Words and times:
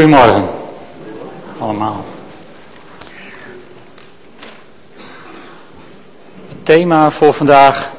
Goedemorgen 0.00 0.48
allemaal. 1.58 2.04
Het 6.48 6.64
thema 6.64 7.10
voor 7.10 7.32
vandaag 7.32 7.92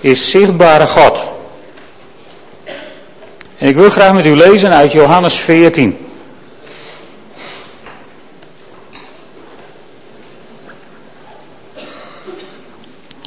is 0.00 0.30
Zichtbare 0.30 0.86
God. 0.86 1.28
En 3.58 3.68
ik 3.68 3.76
wil 3.76 3.90
graag 3.90 4.12
met 4.12 4.26
u 4.26 4.36
lezen 4.36 4.72
uit 4.72 4.92
Johannes 4.92 5.38
14. 5.38 6.06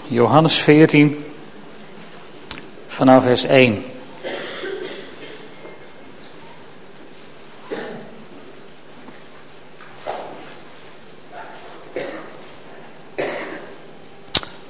Johannes 0.07 0.57
14 0.59 1.25
vanaf 2.87 3.23
vers 3.23 3.43
1. 3.43 3.83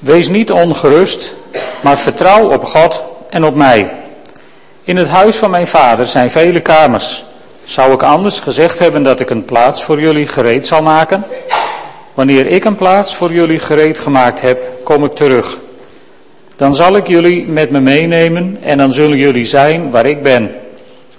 Wees 0.09 0.29
niet 0.29 0.51
ongerust, 0.51 1.35
maar 1.81 1.97
vertrouw 1.97 2.51
op 2.51 2.65
God 2.65 3.03
en 3.29 3.45
op 3.45 3.55
mij. 3.55 3.91
In 4.83 4.97
het 4.97 5.07
huis 5.07 5.35
van 5.35 5.49
mijn 5.49 5.67
vader 5.67 6.05
zijn 6.05 6.31
vele 6.31 6.59
kamers. 6.59 7.25
Zou 7.63 7.93
ik 7.93 8.03
anders 8.03 8.39
gezegd 8.39 8.79
hebben 8.79 9.03
dat 9.03 9.19
ik 9.19 9.29
een 9.29 9.45
plaats 9.45 9.83
voor 9.83 9.99
jullie 9.99 10.27
gereed 10.27 10.67
zal 10.67 10.81
maken? 10.81 11.23
Wanneer 12.13 12.47
ik 12.47 12.65
een 12.65 12.75
plaats 12.75 13.15
voor 13.15 13.31
jullie 13.31 13.59
gereed 13.59 13.99
gemaakt 13.99 14.41
heb, 14.41 14.63
kom 14.83 15.03
ik 15.03 15.15
terug. 15.15 15.57
Dan 16.55 16.73
zal 16.73 16.95
ik 16.95 17.07
jullie 17.07 17.47
met 17.47 17.69
me 17.69 17.79
meenemen 17.79 18.57
en 18.61 18.77
dan 18.77 18.93
zullen 18.93 19.17
jullie 19.17 19.45
zijn 19.45 19.91
waar 19.91 20.05
ik 20.05 20.23
ben. 20.23 20.55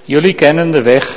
Jullie 0.05 0.34
kennen 0.34 0.70
de 0.70 0.83
weg 0.83 1.17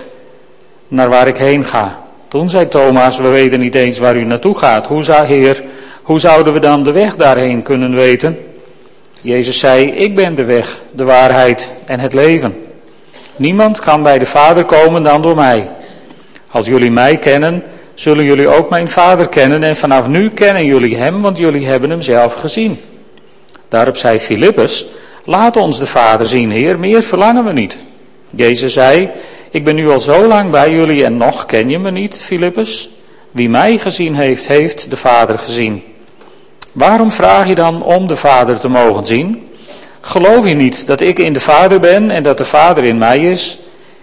naar 0.87 1.09
waar 1.09 1.27
ik 1.27 1.37
heen 1.37 1.65
ga. 1.65 2.01
Toen 2.27 2.49
zei 2.49 2.67
Thomas, 2.67 3.17
we 3.17 3.27
weten 3.27 3.59
niet 3.59 3.75
eens 3.75 3.99
waar 3.99 4.15
u 4.15 4.23
naartoe 4.23 4.57
gaat. 4.57 4.87
Hoe 4.87 5.03
zou 5.03 5.25
Heer, 5.25 5.63
hoe 6.03 6.19
zouden 6.19 6.53
we 6.53 6.59
dan 6.59 6.83
de 6.83 6.91
weg 6.91 7.15
daarheen 7.15 7.61
kunnen 7.61 7.95
weten? 7.95 8.39
Jezus 9.21 9.59
zei, 9.59 9.91
ik 9.91 10.15
ben 10.15 10.35
de 10.35 10.43
weg, 10.43 10.81
de 10.91 11.03
waarheid 11.03 11.71
en 11.85 11.99
het 11.99 12.13
leven. 12.13 12.63
Niemand 13.35 13.79
kan 13.79 14.03
bij 14.03 14.19
de 14.19 14.25
Vader 14.25 14.65
komen 14.65 15.03
dan 15.03 15.21
door 15.21 15.35
mij. 15.35 15.71
Als 16.51 16.67
jullie 16.67 16.91
mij 16.91 17.17
kennen, 17.17 17.63
zullen 17.93 18.25
jullie 18.25 18.47
ook 18.47 18.69
mijn 18.69 18.89
Vader 18.89 19.29
kennen 19.29 19.63
en 19.63 19.75
vanaf 19.75 20.07
nu 20.07 20.29
kennen 20.29 20.65
jullie 20.65 20.97
hem, 20.97 21.21
want 21.21 21.37
jullie 21.37 21.65
hebben 21.65 21.89
hem 21.89 22.01
zelf 22.01 22.33
gezien. 22.33 22.79
Daarop 23.67 23.97
zei 23.97 24.19
Filippus, 24.19 24.85
laat 25.25 25.57
ons 25.57 25.79
de 25.79 25.85
Vader 25.85 26.25
zien, 26.25 26.51
Heer, 26.51 26.79
meer 26.79 27.01
verlangen 27.01 27.45
we 27.45 27.51
niet. 27.51 27.77
Jezus 28.35 28.73
zei, 28.73 29.09
ik 29.51 29.63
ben 29.63 29.75
nu 29.75 29.89
al 29.89 29.99
zo 29.99 30.27
lang 30.27 30.51
bij 30.51 30.71
jullie 30.71 31.05
en 31.05 31.17
nog 31.17 31.45
ken 31.45 31.69
je 31.69 31.79
me 31.79 31.91
niet, 31.91 32.21
Filippus. 32.21 32.89
Wie 33.31 33.49
mij 33.49 33.77
gezien 33.77 34.15
heeft, 34.15 34.47
heeft 34.47 34.89
de 34.89 34.97
Vader 34.97 35.39
gezien. 35.39 35.83
Waarom 36.73 37.11
vraag 37.11 37.47
je 37.47 37.55
dan 37.55 37.83
om 37.83 38.07
de 38.07 38.15
Vader 38.15 38.59
te 38.59 38.69
mogen 38.69 39.05
zien? 39.05 39.49
Geloof 40.01 40.47
je 40.47 40.53
niet 40.53 40.87
dat 40.87 41.01
ik 41.01 41.19
in 41.19 41.33
de 41.33 41.39
Vader 41.39 41.79
ben 41.79 42.11
en 42.11 42.23
dat 42.23 42.37
de 42.37 42.45
Vader 42.45 42.83
in 42.83 42.97
mij 42.97 43.19
is? 43.19 43.59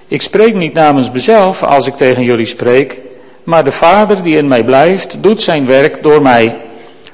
Ik 0.07 0.23
spreek 0.23 0.55
niet 0.55 0.73
namens 0.73 1.11
mezelf 1.11 1.63
als 1.63 1.87
ik 1.87 1.95
tegen 1.95 2.23
jullie 2.23 2.47
spreek, 2.47 3.01
maar 3.45 3.65
de 3.65 3.73
Vader 3.73 4.23
die 4.23 4.37
in 4.37 4.49
mij 4.49 4.65
blijft, 4.65 5.23
doet 5.23 5.41
zijn 5.41 5.67
werk 5.67 6.03
door 6.03 6.23
mij. 6.23 6.57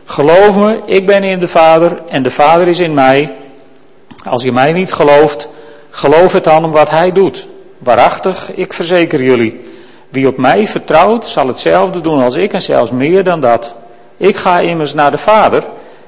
Geloof 0.04 0.56
me, 0.56 0.80
ik 0.84 1.06
ben 1.06 1.24
in 1.24 1.38
de 1.38 1.48
Vader 1.48 2.02
en 2.08 2.22
de 2.22 2.30
Vader 2.30 2.68
is 2.68 2.80
in 2.80 2.94
mij. 2.94 3.34
Als 4.24 4.42
je 4.42 4.52
mij 4.52 4.72
niet 4.72 4.92
gelooft, 4.92 5.48
geloof 5.90 6.32
het 6.32 6.44
dan 6.44 6.64
om 6.64 6.70
wat 6.70 6.90
Hij 6.90 7.12
doet. 7.12 7.48
Waarachtig, 7.78 8.52
ik 8.54 8.72
verzeker 8.72 9.22
jullie, 9.22 9.60
wie 10.08 10.28
op 10.28 10.36
mij 10.36 10.66
vertrouwt, 10.66 11.26
zal 11.26 11.46
hetzelfde 11.46 12.00
doen 12.00 12.22
als 12.22 12.36
ik 12.36 12.52
en 12.52 12.62
zelfs 12.62 12.90
meer 12.90 13.24
dan 13.24 13.40
dat. 13.40 13.74
Ik 14.16 14.36
ga 14.36 14.60
immers 14.60 14.94
naar 14.94 15.10
de 15.10 15.18
Vader 15.18 15.66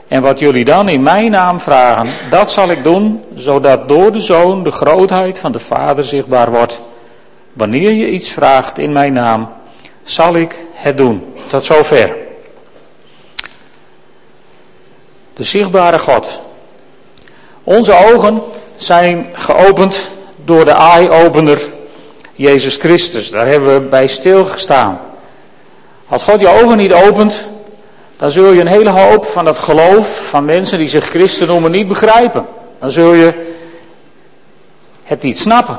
en 0.08 0.22
wat 0.22 0.38
jullie 0.38 0.64
dan 0.64 0.88
in 0.88 1.02
mijn 1.02 1.30
naam 1.30 1.60
vragen, 1.60 2.08
dat 2.30 2.50
zal 2.50 2.70
ik 2.70 2.84
doen, 2.84 3.24
zodat 3.34 3.88
door 3.88 4.12
de 4.12 4.20
Zoon 4.20 4.62
de 4.62 4.70
grootheid 4.70 5.38
van 5.38 5.52
de 5.52 5.58
Vader 5.58 6.04
zichtbaar 6.04 6.50
wordt. 6.50 6.80
Wanneer 7.52 7.92
je 7.92 8.10
iets 8.10 8.30
vraagt 8.30 8.78
in 8.78 8.92
mijn 8.92 9.12
naam, 9.12 9.52
zal 10.02 10.36
ik 10.36 10.56
het 10.72 10.96
doen. 10.96 11.34
Tot 11.46 11.64
zover. 11.64 12.16
De 15.32 15.44
zichtbare 15.44 15.98
God. 15.98 16.40
Onze 17.64 18.12
ogen 18.12 18.42
zijn 18.76 19.26
geopend 19.32 20.10
door 20.44 20.64
de 20.64 20.70
eye-opener 20.70 21.60
Jezus 22.34 22.76
Christus. 22.76 23.30
Daar 23.30 23.46
hebben 23.46 23.74
we 23.74 23.80
bij 23.80 24.06
stilgestaan. 24.06 25.00
Als 26.08 26.24
God 26.24 26.40
je 26.40 26.48
ogen 26.48 26.76
niet 26.76 26.92
opent, 26.92 27.48
dan 28.18 28.30
zul 28.30 28.52
je 28.52 28.60
een 28.60 28.66
hele 28.66 28.90
hoop 28.90 29.24
van 29.24 29.44
dat 29.44 29.58
geloof 29.58 30.28
van 30.28 30.44
mensen 30.44 30.78
die 30.78 30.88
zich 30.88 31.04
christen 31.04 31.46
noemen 31.46 31.70
niet 31.70 31.88
begrijpen. 31.88 32.46
Dan 32.78 32.90
zul 32.90 33.12
je 33.12 33.54
het 35.02 35.22
niet 35.22 35.38
snappen. 35.38 35.78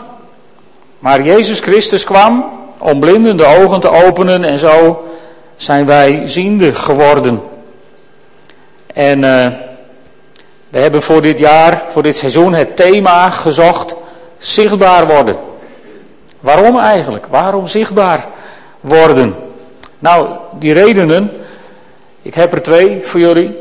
Maar 0.99 1.21
Jezus 1.21 1.59
Christus 1.59 2.03
kwam 2.03 2.51
om 2.77 2.99
blinden 2.99 3.37
de 3.37 3.45
ogen 3.45 3.79
te 3.79 3.89
openen 3.89 4.43
en 4.43 4.57
zo 4.57 5.05
zijn 5.55 5.85
wij 5.85 6.21
ziende 6.23 6.75
geworden. 6.75 7.41
En 8.93 9.17
uh, 9.17 9.47
we 10.69 10.79
hebben 10.79 11.01
voor 11.01 11.21
dit 11.21 11.39
jaar, 11.39 11.83
voor 11.87 12.03
dit 12.03 12.17
seizoen, 12.17 12.53
het 12.53 12.75
thema 12.75 13.29
gezocht: 13.29 13.95
zichtbaar 14.37 15.07
worden. 15.07 15.35
Waarom 16.39 16.77
eigenlijk? 16.77 17.25
Waarom 17.25 17.67
zichtbaar 17.67 18.27
worden? 18.79 19.35
Nou, 19.99 20.29
die 20.59 20.73
redenen 20.73 21.31
ik 22.21 22.33
heb 22.33 22.51
er 22.53 22.61
twee 22.61 22.99
voor 23.01 23.19
jullie. 23.19 23.55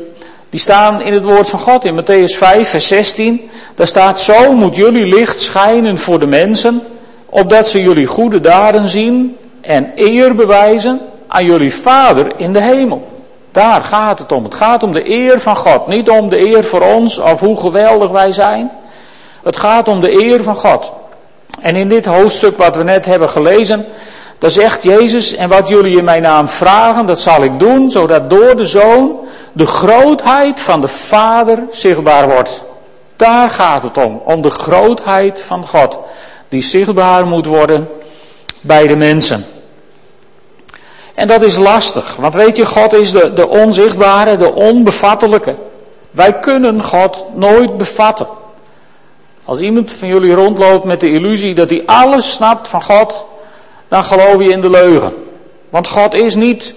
Die 0.49 0.59
staan 0.59 1.01
in 1.01 1.13
het 1.13 1.25
woord 1.25 1.49
van 1.49 1.59
God 1.59 1.85
in 1.85 2.01
Matthäus 2.01 2.37
5, 2.37 2.69
vers 2.69 2.87
16. 2.87 3.49
Daar 3.75 3.87
staat: 3.87 4.19
Zo 4.19 4.53
moet 4.53 4.75
jullie 4.75 5.05
licht 5.05 5.41
schijnen 5.41 5.97
voor 5.97 6.19
de 6.19 6.27
mensen, 6.27 6.81
opdat 7.25 7.67
ze 7.67 7.81
jullie 7.81 8.05
goede 8.05 8.39
daden 8.39 8.87
zien 8.87 9.37
en 9.61 9.91
eer 9.95 10.35
bewijzen 10.35 11.01
aan 11.27 11.45
jullie 11.45 11.73
Vader 11.73 12.31
in 12.37 12.53
de 12.53 12.61
hemel. 12.61 13.07
Daar 13.51 13.83
gaat 13.83 14.19
het 14.19 14.31
om. 14.31 14.43
Het 14.43 14.55
gaat 14.55 14.83
om 14.83 14.91
de 14.91 15.09
eer 15.09 15.39
van 15.39 15.57
God. 15.57 15.87
Niet 15.87 16.09
om 16.09 16.29
de 16.29 16.39
eer 16.39 16.63
voor 16.63 16.81
ons 16.81 17.19
of 17.19 17.39
hoe 17.39 17.59
geweldig 17.59 18.09
wij 18.09 18.31
zijn. 18.31 18.71
Het 19.43 19.57
gaat 19.57 19.87
om 19.87 19.99
de 19.99 20.23
eer 20.23 20.43
van 20.43 20.55
God. 20.55 20.91
En 21.61 21.75
in 21.75 21.89
dit 21.89 22.05
hoofdstuk 22.05 22.57
wat 22.57 22.75
we 22.75 22.83
net 22.83 23.05
hebben 23.05 23.29
gelezen, 23.29 23.85
dan 24.39 24.49
zegt 24.49 24.83
Jezus, 24.83 25.35
en 25.35 25.49
wat 25.49 25.67
jullie 25.67 25.97
in 25.97 26.03
mijn 26.03 26.21
naam 26.21 26.49
vragen, 26.49 27.05
dat 27.05 27.19
zal 27.19 27.43
ik 27.43 27.59
doen, 27.59 27.89
zodat 27.89 28.29
door 28.29 28.55
de 28.55 28.65
Zoon 28.65 29.19
de 29.51 29.65
grootheid 29.65 30.59
van 30.59 30.81
de 30.81 30.87
Vader 30.87 31.63
zichtbaar 31.71 32.27
wordt. 32.29 32.63
Daar 33.15 33.49
gaat 33.49 33.83
het 33.83 33.97
om, 33.97 34.21
om 34.25 34.41
de 34.41 34.49
grootheid 34.49 35.41
van 35.41 35.67
God, 35.67 35.97
die 36.49 36.61
zichtbaar 36.61 37.27
moet 37.27 37.45
worden 37.45 37.89
bij 38.61 38.87
de 38.87 38.95
mensen. 38.95 39.45
En 41.15 41.27
dat 41.27 41.41
is 41.41 41.57
lastig, 41.57 42.15
want 42.15 42.33
weet 42.33 42.57
je, 42.57 42.65
God 42.65 42.93
is 42.93 43.11
de, 43.11 43.33
de 43.33 43.47
onzichtbare, 43.47 44.37
de 44.37 44.53
onbevattelijke. 44.53 45.55
Wij 46.11 46.39
kunnen 46.39 46.83
God 46.83 47.25
nooit 47.35 47.77
bevatten. 47.77 48.27
Als 49.45 49.59
iemand 49.59 49.91
van 49.91 50.07
jullie 50.07 50.33
rondloopt 50.33 50.83
met 50.83 50.99
de 50.99 51.11
illusie 51.11 51.55
dat 51.55 51.69
hij 51.69 51.83
alles 51.85 52.33
snapt 52.33 52.67
van 52.67 52.83
God, 52.83 53.25
dan 53.89 54.03
geloof 54.03 54.43
je 54.43 54.49
in 54.49 54.61
de 54.61 54.69
leugen. 54.69 55.13
Want 55.69 55.87
God 55.87 56.13
is 56.13 56.35
niet 56.35 56.73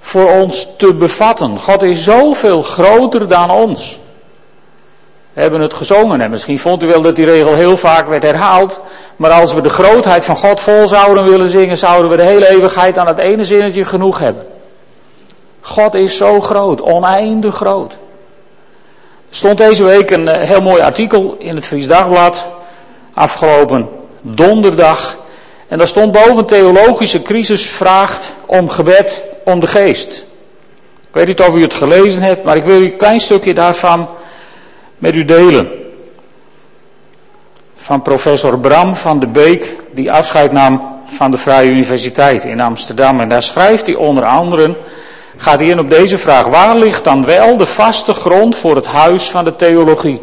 voor 0.00 0.30
ons 0.30 0.76
te 0.76 0.94
bevatten. 0.94 1.58
God 1.58 1.82
is 1.82 2.04
zoveel 2.04 2.62
groter 2.62 3.28
dan 3.28 3.50
ons. 3.50 4.00
We 5.32 5.40
hebben 5.40 5.60
het 5.60 5.74
gezongen 5.74 6.20
en 6.20 6.30
misschien 6.30 6.58
vond 6.58 6.82
u 6.82 6.86
wel 6.86 7.00
dat 7.00 7.16
die 7.16 7.24
regel 7.24 7.54
heel 7.54 7.76
vaak 7.76 8.08
werd 8.08 8.22
herhaald. 8.22 8.80
Maar 9.16 9.30
als 9.30 9.54
we 9.54 9.60
de 9.60 9.70
grootheid 9.70 10.24
van 10.24 10.36
God 10.36 10.60
vol 10.60 10.88
zouden 10.88 11.24
willen 11.24 11.48
zingen, 11.48 11.78
zouden 11.78 12.10
we 12.10 12.16
de 12.16 12.22
hele 12.22 12.48
eeuwigheid 12.48 12.98
aan 12.98 13.06
het 13.06 13.18
ene 13.18 13.44
zinnetje 13.44 13.84
genoeg 13.84 14.18
hebben. 14.18 14.44
God 15.60 15.94
is 15.94 16.16
zo 16.16 16.40
groot, 16.40 16.82
oneindig 16.82 17.54
groot. 17.54 17.92
Er 19.28 19.38
stond 19.38 19.58
deze 19.58 19.84
week 19.84 20.10
een 20.10 20.28
eh, 20.28 20.48
heel 20.48 20.62
mooi 20.62 20.82
artikel 20.82 21.36
in 21.38 21.54
het 21.54 21.66
Fries 21.66 21.86
Dagblad, 21.86 22.46
afgelopen 23.14 23.88
donderdag. 24.20 25.16
En 25.72 25.78
daar 25.78 25.86
stond 25.86 26.12
boven 26.12 26.46
theologische 26.46 27.22
crisis 27.22 27.70
vraagt 27.70 28.34
om 28.46 28.68
gebed 28.68 29.22
om 29.44 29.60
de 29.60 29.66
geest. 29.66 30.24
Ik 31.00 31.14
weet 31.14 31.26
niet 31.26 31.40
of 31.40 31.54
u 31.54 31.62
het 31.62 31.74
gelezen 31.74 32.22
hebt, 32.22 32.44
maar 32.44 32.56
ik 32.56 32.62
wil 32.62 32.80
u 32.80 32.84
een 32.84 32.96
klein 32.96 33.20
stukje 33.20 33.54
daarvan 33.54 34.10
met 34.98 35.16
u 35.16 35.24
delen. 35.24 35.70
Van 37.74 38.02
professor 38.02 38.58
Bram 38.58 38.96
van 38.96 39.18
de 39.18 39.26
Beek, 39.26 39.76
die 39.94 40.12
afscheid 40.12 40.52
nam 40.52 41.00
van 41.06 41.30
de 41.30 41.36
Vrije 41.36 41.70
Universiteit 41.70 42.44
in 42.44 42.60
Amsterdam. 42.60 43.20
En 43.20 43.28
daar 43.28 43.42
schrijft 43.42 43.86
hij 43.86 43.94
onder 43.94 44.24
andere, 44.24 44.76
gaat 45.36 45.58
hij 45.58 45.68
in 45.68 45.78
op 45.78 45.90
deze 45.90 46.18
vraag, 46.18 46.46
waar 46.46 46.76
ligt 46.76 47.04
dan 47.04 47.24
wel 47.24 47.56
de 47.56 47.66
vaste 47.66 48.12
grond 48.12 48.56
voor 48.56 48.76
het 48.76 48.86
huis 48.86 49.30
van 49.30 49.44
de 49.44 49.56
theologie? 49.56 50.20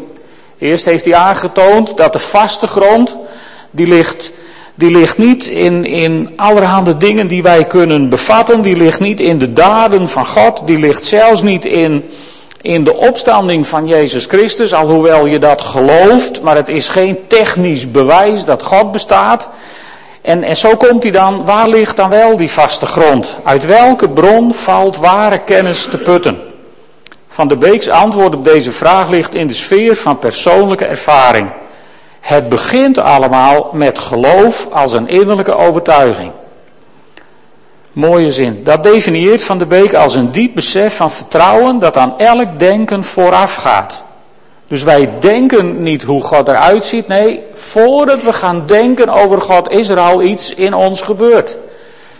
Eerst 0.58 0.84
heeft 0.84 1.04
hij 1.04 1.14
aangetoond 1.14 1.96
dat 1.96 2.12
de 2.12 2.18
vaste 2.18 2.66
grond, 2.66 3.16
die 3.70 3.86
ligt 3.86 4.32
die 4.80 4.90
ligt 4.90 5.18
niet 5.18 5.46
in, 5.46 5.84
in 5.84 6.32
allerhande 6.36 6.96
dingen 6.96 7.26
die 7.26 7.42
wij 7.42 7.64
kunnen 7.64 8.08
bevatten. 8.08 8.62
Die 8.62 8.76
ligt 8.76 9.00
niet 9.00 9.20
in 9.20 9.38
de 9.38 9.52
daden 9.52 10.08
van 10.08 10.26
God. 10.26 10.62
Die 10.64 10.78
ligt 10.78 11.06
zelfs 11.06 11.42
niet 11.42 11.64
in, 11.64 12.04
in 12.60 12.84
de 12.84 12.96
opstanding 12.96 13.66
van 13.66 13.86
Jezus 13.86 14.26
Christus. 14.26 14.74
Alhoewel 14.74 15.26
je 15.26 15.38
dat 15.38 15.60
gelooft. 15.60 16.40
Maar 16.42 16.56
het 16.56 16.68
is 16.68 16.88
geen 16.88 17.18
technisch 17.26 17.90
bewijs 17.90 18.44
dat 18.44 18.62
God 18.62 18.92
bestaat. 18.92 19.48
En, 20.22 20.42
en 20.42 20.56
zo 20.56 20.76
komt 20.76 21.02
hij 21.02 21.12
dan, 21.12 21.44
waar 21.44 21.68
ligt 21.68 21.96
dan 21.96 22.10
wel 22.10 22.36
die 22.36 22.50
vaste 22.50 22.86
grond? 22.86 23.38
Uit 23.44 23.66
welke 23.66 24.08
bron 24.08 24.54
valt 24.54 24.96
ware 24.96 25.38
kennis 25.38 25.84
te 25.84 25.98
putten? 25.98 26.38
Van 27.28 27.48
de 27.48 27.56
Beeks 27.56 27.88
antwoord 27.88 28.34
op 28.34 28.44
deze 28.44 28.72
vraag 28.72 29.08
ligt 29.08 29.34
in 29.34 29.46
de 29.46 29.54
sfeer 29.54 29.96
van 29.96 30.18
persoonlijke 30.18 30.84
ervaring. 30.84 31.48
Het 32.30 32.48
begint 32.48 32.98
allemaal 32.98 33.70
met 33.72 33.98
geloof 33.98 34.68
als 34.72 34.92
een 34.92 35.08
innerlijke 35.08 35.56
overtuiging. 35.56 36.32
Mooie 37.92 38.30
zin. 38.30 38.60
Dat 38.64 38.82
definieert 38.82 39.42
Van 39.42 39.58
de 39.58 39.66
Beek 39.66 39.94
als 39.94 40.14
een 40.14 40.30
diep 40.30 40.54
besef 40.54 40.96
van 40.96 41.10
vertrouwen 41.10 41.78
dat 41.78 41.96
aan 41.96 42.18
elk 42.18 42.58
denken 42.58 43.04
vooraf 43.04 43.54
gaat. 43.54 44.04
Dus 44.66 44.82
wij 44.82 45.10
denken 45.18 45.82
niet 45.82 46.02
hoe 46.02 46.22
God 46.22 46.48
eruit 46.48 46.84
ziet. 46.84 47.08
Nee, 47.08 47.42
voordat 47.52 48.22
we 48.22 48.32
gaan 48.32 48.62
denken 48.66 49.08
over 49.08 49.40
God 49.40 49.70
is 49.70 49.88
er 49.88 49.98
al 49.98 50.22
iets 50.22 50.54
in 50.54 50.74
ons 50.74 51.02
gebeurd. 51.02 51.56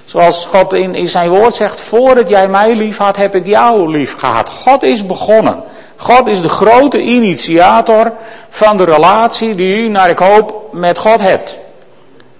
Zoals 0.04 0.46
God 0.46 0.72
in, 0.72 0.94
in 0.94 1.08
zijn 1.08 1.28
woord 1.28 1.54
zegt, 1.54 1.80
voordat 1.80 2.28
jij 2.28 2.48
mij 2.48 2.74
lief 2.74 2.96
had, 2.96 3.16
heb 3.16 3.34
ik 3.34 3.46
jou 3.46 3.90
lief 3.90 4.18
gehad. 4.18 4.48
God 4.48 4.82
is 4.82 5.06
begonnen. 5.06 5.62
God 6.00 6.28
is 6.28 6.42
de 6.42 6.48
grote 6.48 7.00
initiator 7.00 8.12
van 8.48 8.76
de 8.76 8.84
relatie 8.84 9.54
die 9.54 9.74
u, 9.74 9.88
naar 9.88 10.10
ik 10.10 10.18
hoop, 10.18 10.68
met 10.72 10.98
God 10.98 11.20
hebt. 11.20 11.58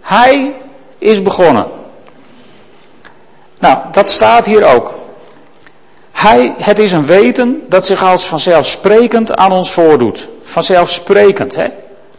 Hij 0.01 0.55
is 0.99 1.23
begonnen. 1.23 1.67
Nou, 3.59 3.79
dat 3.93 4.11
staat 4.11 4.45
hier 4.45 4.75
ook. 4.75 4.95
Hij, 6.13 6.55
het 6.59 6.79
is 6.79 6.93
een 6.93 7.07
weten 7.07 7.63
dat 7.69 7.87
zich 7.87 8.05
als 8.05 8.27
vanzelfsprekend 8.27 9.37
aan 9.37 9.53
ons 9.53 9.71
voordoet. 9.71 10.29
Vanzelfsprekend, 10.43 11.55
hè? 11.55 11.67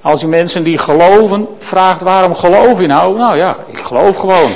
Als 0.02 0.24
u 0.24 0.28
mensen 0.28 0.64
die 0.64 0.78
geloven 0.78 1.48
vraagt 1.58 2.02
waarom 2.02 2.36
geloof 2.36 2.80
je 2.80 2.88
nou? 2.88 3.18
Nou 3.18 3.38
ja, 3.38 3.56
ik 3.68 3.80
geloof 3.80 4.18
gewoon. 4.18 4.52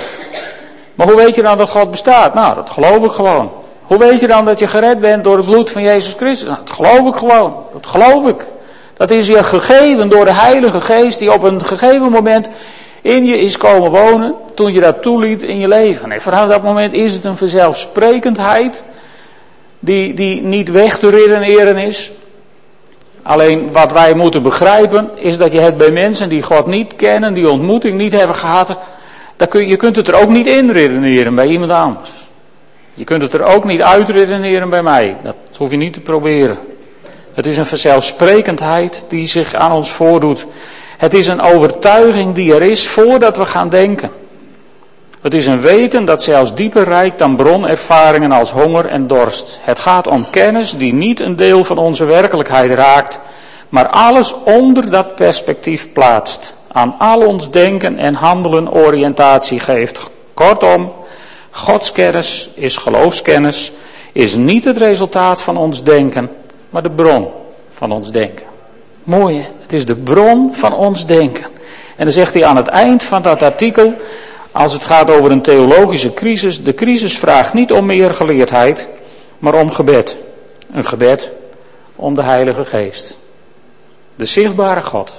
Maar 0.96 1.08
hoe 1.08 1.16
weet 1.16 1.36
je 1.36 1.42
dan 1.42 1.58
dat 1.58 1.70
God 1.70 1.92
bestaat? 1.92 2.34
Nou, 2.34 2.56
dat 2.56 2.70
geloof 2.70 3.04
ik 3.04 3.12
gewoon. 3.12 3.52
Hoe 3.86 3.98
weet 3.98 4.20
je 4.20 4.28
dan 4.28 4.46
dat 4.46 4.60
je 4.60 4.68
gered 4.68 5.00
bent 5.00 5.24
door 5.24 5.38
het 5.38 5.46
bloed 5.46 5.72
van 5.72 5.82
Jezus 5.82 6.14
Christus? 6.14 6.48
Nou, 6.48 6.60
dat 6.64 6.76
geloof 6.76 7.14
ik 7.14 7.16
gewoon. 7.16 7.56
Dat 7.74 7.86
geloof 7.86 8.28
ik. 8.28 8.48
Dat 8.98 9.12
is 9.12 9.28
je 9.28 9.44
gegeven 9.44 10.10
door 10.10 10.26
de 10.26 10.34
Heilige 10.34 10.82
Geest 10.82 11.20
die 11.20 11.34
op 11.34 11.44
een 11.44 11.66
gegeven 11.66 12.12
moment 12.12 12.48
in 13.02 13.26
je 13.26 13.40
is 13.40 13.58
komen 13.58 13.92
wonen 13.92 14.36
toen 14.54 14.74
je 14.74 14.80
dat 14.80 15.02
toeliet 15.02 15.44
in 15.44 15.60
je 15.60 15.68
leven. 15.68 16.12
En 16.12 16.22
vanaf 16.22 16.50
dat 16.50 16.64
moment 16.64 16.94
is 16.94 17.14
het 17.14 17.26
een 17.26 17.36
vanzelfsprekendheid 17.36 18.84
die, 19.80 20.14
die 20.14 20.42
niet 20.42 20.72
weg 20.72 20.98
te 20.98 21.10
redeneren 21.10 21.78
is. 21.78 22.12
Alleen 23.24 23.72
wat 23.72 23.92
wij 23.92 24.14
moeten 24.14 24.42
begrijpen 24.42 25.10
is 25.16 25.38
dat 25.38 25.52
je 25.52 25.60
het 25.60 25.78
bij 25.78 25.92
mensen 25.92 26.30
die 26.30 26.42
God 26.42 26.66
niet 26.66 26.96
kennen, 26.96 27.34
die 27.34 27.50
ontmoeting 27.50 27.98
niet 27.98 28.12
hebben 28.12 28.36
gehad, 28.36 28.78
dat 29.36 29.50
kun, 29.50 29.68
je 29.68 29.76
kunt 29.76 29.96
het 29.96 30.08
er 30.08 30.16
ook 30.16 30.30
niet 30.30 30.48
in 30.48 30.70
redeneren 30.70 31.36
bij 31.36 31.48
iemand 31.48 31.72
anders. 31.72 32.25
Je 32.98 33.04
kunt 33.04 33.22
het 33.22 33.34
er 33.34 33.44
ook 33.44 33.64
niet 33.64 33.82
uitredeneren 33.82 34.70
bij 34.70 34.84
mij. 34.84 35.18
Dat 35.24 35.36
hoef 35.58 35.72
je 35.72 35.78
niet 35.78 35.94
te 35.94 36.00
proberen. 36.00 36.58
Het 37.34 37.46
is 37.46 37.58
een 37.58 37.66
vanzelfsprekendheid 37.66 39.06
die 39.10 39.28
zich 39.28 39.54
aan 39.54 39.72
ons 39.72 39.92
voordoet. 39.92 40.46
Het 40.98 41.14
is 41.14 41.28
een 41.28 41.42
overtuiging 41.42 42.36
die 42.36 42.54
er 42.54 42.62
is 42.62 42.88
voordat 42.88 43.38
we 43.38 43.46
gaan 43.46 43.70
denken. 43.70 44.12
Het 45.22 45.34
is 45.34 45.46
een 45.46 45.62
weten 45.62 46.06
dat 46.06 46.24
zelfs 46.24 46.54
dieper 46.54 46.84
reikt 46.84 47.20
dan 47.20 47.36
bronervaringen 47.36 48.32
als 48.32 48.52
honger 48.52 48.86
en 48.86 49.08
dorst. 49.08 49.60
Het 49.62 49.80
gaat 49.80 50.08
om 50.08 50.30
kennis 50.30 50.78
die 50.78 50.94
niet 50.94 51.20
een 51.20 51.36
deel 51.36 51.64
van 51.64 51.78
onze 51.78 52.06
werkelijkheid 52.06 52.72
raakt, 52.72 53.20
maar 53.70 53.88
alles 53.88 54.36
onder 54.44 54.90
dat 54.90 55.16
perspectief 55.16 55.92
plaatst. 55.94 56.56
Aan 56.72 56.96
al 57.00 57.26
ons 57.26 57.52
denken 57.52 57.98
en 57.98 58.14
handelen 58.14 58.72
oriëntatie 58.72 59.60
geeft. 59.60 60.10
Kortom, 60.34 60.92
Godskennis 61.56 62.50
is 62.54 62.78
geloofskennis, 62.78 63.72
is 64.12 64.36
niet 64.36 64.64
het 64.64 64.78
resultaat 64.78 65.42
van 65.42 65.58
ons 65.58 65.84
denken, 65.84 66.32
maar 66.70 66.84
de 66.84 66.90
bron 66.90 67.28
van 67.68 67.92
ons 67.92 68.12
denken. 68.12 68.46
Mooi, 69.04 69.46
het 69.62 69.74
is 69.74 69.86
de 69.86 69.96
bron 69.96 70.54
van 70.54 70.74
ons 70.74 71.06
denken. 71.06 71.46
En 71.96 72.04
dan 72.04 72.12
zegt 72.12 72.34
hij 72.34 72.46
aan 72.46 72.56
het 72.56 72.68
eind 72.68 73.04
van 73.04 73.22
dat 73.22 73.42
artikel, 73.42 73.94
als 74.52 74.74
het 74.74 74.84
gaat 74.84 75.10
over 75.12 75.32
een 75.32 75.42
theologische 75.42 76.14
crisis, 76.14 76.64
de 76.64 76.74
crisis 76.74 77.18
vraagt 77.18 77.54
niet 77.54 77.72
om 77.72 77.86
meer 77.86 78.16
geleerdheid, 78.16 78.90
maar 79.40 79.54
om 79.54 79.70
gebed. 79.70 80.18
Een 80.72 80.86
gebed 80.86 81.32
om 81.96 82.16
de 82.16 82.24
Heilige 82.24 82.66
Geest. 82.66 83.18
De 84.16 84.26
zichtbare 84.26 84.84
God. 84.84 85.14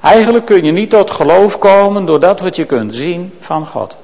Eigenlijk 0.00 0.44
kun 0.44 0.64
je 0.64 0.72
niet 0.72 0.90
tot 0.90 1.10
geloof 1.10 1.58
komen 1.58 2.04
door 2.04 2.20
dat 2.20 2.40
wat 2.40 2.56
je 2.56 2.64
kunt 2.64 2.94
zien 2.94 3.32
van 3.40 3.66
God. 3.66 3.96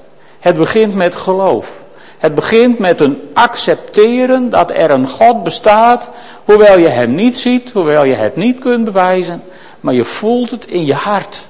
Het 0.42 0.56
begint 0.56 0.94
met 0.94 1.14
geloof. 1.14 1.82
Het 2.18 2.34
begint 2.34 2.78
met 2.78 3.00
een 3.00 3.30
accepteren 3.34 4.50
dat 4.50 4.70
er 4.70 4.90
een 4.90 5.08
God 5.08 5.42
bestaat, 5.42 6.10
hoewel 6.44 6.78
je 6.78 6.88
hem 6.88 7.14
niet 7.14 7.36
ziet, 7.36 7.70
hoewel 7.72 8.04
je 8.04 8.14
het 8.14 8.36
niet 8.36 8.58
kunt 8.58 8.84
bewijzen, 8.84 9.42
maar 9.80 9.94
je 9.94 10.04
voelt 10.04 10.50
het 10.50 10.66
in 10.66 10.84
je 10.84 10.94
hart. 10.94 11.46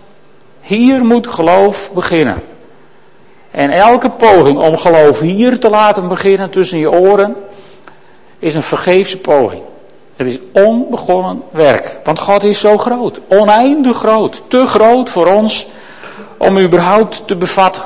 Hier 0.61 1.05
moet 1.05 1.27
geloof 1.27 1.91
beginnen. 1.93 2.43
En 3.51 3.71
elke 3.71 4.11
poging 4.11 4.59
om 4.59 4.77
geloof 4.77 5.21
hier 5.21 5.59
te 5.59 5.71
laten 5.71 6.09
beginnen 6.09 6.51
tussen 6.51 6.79
je 6.79 6.91
oren, 6.91 7.37
is 8.39 8.55
een 8.55 8.63
vergeefse 8.63 9.19
poging. 9.19 9.63
Het 10.17 10.27
is 10.27 10.39
onbegonnen 10.53 11.43
werk. 11.51 11.99
Want 12.05 12.19
God 12.19 12.45
is 12.45 12.61
zo 12.61 12.79
groot, 12.79 13.21
oneindig 13.29 13.97
groot, 13.97 14.43
te 14.49 14.67
groot 14.67 15.11
voor 15.11 15.27
ons 15.27 15.67
om 16.37 16.59
überhaupt 16.59 17.27
te 17.27 17.37
bevatten. 17.37 17.83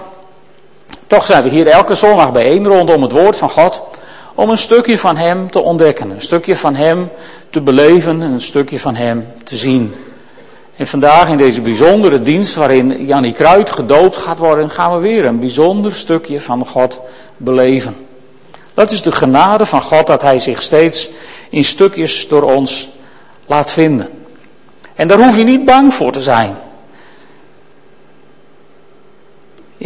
Toch 1.06 1.26
zijn 1.26 1.42
we 1.42 1.48
hier 1.48 1.66
elke 1.66 1.94
zondag 1.94 2.32
bijeen 2.32 2.66
rondom 2.66 3.02
het 3.02 3.12
woord 3.12 3.36
van 3.36 3.50
God. 3.50 3.82
Om 4.34 4.50
een 4.50 4.58
stukje 4.58 4.98
van 4.98 5.16
Hem 5.16 5.50
te 5.50 5.60
ontdekken. 5.60 6.10
Een 6.10 6.20
stukje 6.20 6.56
van 6.56 6.74
Hem 6.74 7.10
te 7.50 7.60
beleven. 7.60 8.22
En 8.22 8.32
een 8.32 8.40
stukje 8.40 8.78
van 8.78 8.94
Hem 8.94 9.26
te 9.44 9.56
zien. 9.56 9.94
En 10.76 10.86
vandaag 10.86 11.28
in 11.28 11.36
deze 11.36 11.60
bijzondere 11.60 12.22
dienst 12.22 12.54
waarin 12.54 13.06
Jannie 13.06 13.32
Kruid 13.32 13.70
gedoopt 13.70 14.16
gaat 14.16 14.38
worden. 14.38 14.70
Gaan 14.70 14.94
we 14.94 14.98
weer 15.00 15.24
een 15.24 15.40
bijzonder 15.40 15.92
stukje 15.92 16.40
van 16.40 16.66
God 16.66 17.00
beleven. 17.36 17.96
Dat 18.74 18.90
is 18.90 19.02
de 19.02 19.12
genade 19.12 19.66
van 19.66 19.80
God 19.80 20.06
dat 20.06 20.22
Hij 20.22 20.38
zich 20.38 20.62
steeds 20.62 21.10
in 21.50 21.64
stukjes 21.64 22.28
door 22.28 22.42
ons 22.42 22.88
laat 23.46 23.70
vinden. 23.70 24.08
En 24.94 25.08
daar 25.08 25.18
hoef 25.18 25.36
je 25.36 25.44
niet 25.44 25.64
bang 25.64 25.94
voor 25.94 26.12
te 26.12 26.20
zijn. 26.20 26.56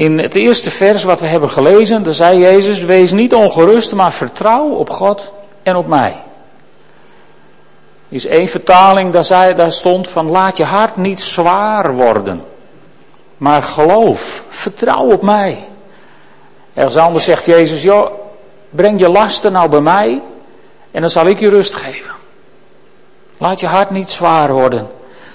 In 0.01 0.19
het 0.19 0.35
eerste 0.35 0.71
vers 0.71 1.05
wat 1.05 1.21
we 1.21 1.27
hebben 1.27 1.51
gelezen, 1.51 2.03
daar 2.03 2.15
zei 2.15 2.39
Jezus, 2.39 2.83
wees 2.83 3.13
niet 3.13 3.35
ongerust, 3.35 3.95
maar 3.95 4.13
vertrouw 4.13 4.69
op 4.69 4.91
God 4.91 5.33
en 5.63 5.77
op 5.77 5.87
mij. 5.87 6.17
Is 8.09 8.27
één 8.27 8.49
vertaling, 8.49 9.13
daar, 9.13 9.25
zei, 9.25 9.55
daar 9.55 9.73
stond 9.73 10.09
van 10.09 10.31
laat 10.31 10.57
je 10.57 10.65
hart 10.65 10.97
niet 10.97 11.21
zwaar 11.21 11.95
worden, 11.95 12.45
maar 13.37 13.63
geloof, 13.63 14.45
vertrouw 14.49 15.13
op 15.13 15.23
mij. 15.23 15.69
Ergens 16.75 16.97
anders 16.97 17.25
zegt 17.25 17.47
Jezus, 17.47 17.83
joh, 17.83 18.11
breng 18.71 19.01
je 19.01 19.09
lasten 19.09 19.53
nou 19.53 19.69
bij 19.69 19.81
mij 19.81 20.23
en 20.91 21.01
dan 21.01 21.11
zal 21.11 21.27
ik 21.27 21.41
je 21.41 21.49
rust 21.49 21.75
geven. 21.75 22.15
Laat 23.39 23.61
je 23.61 23.67
hart 23.67 23.91
niet 23.91 24.11
zwaar 24.11 24.53
worden. 24.53 24.91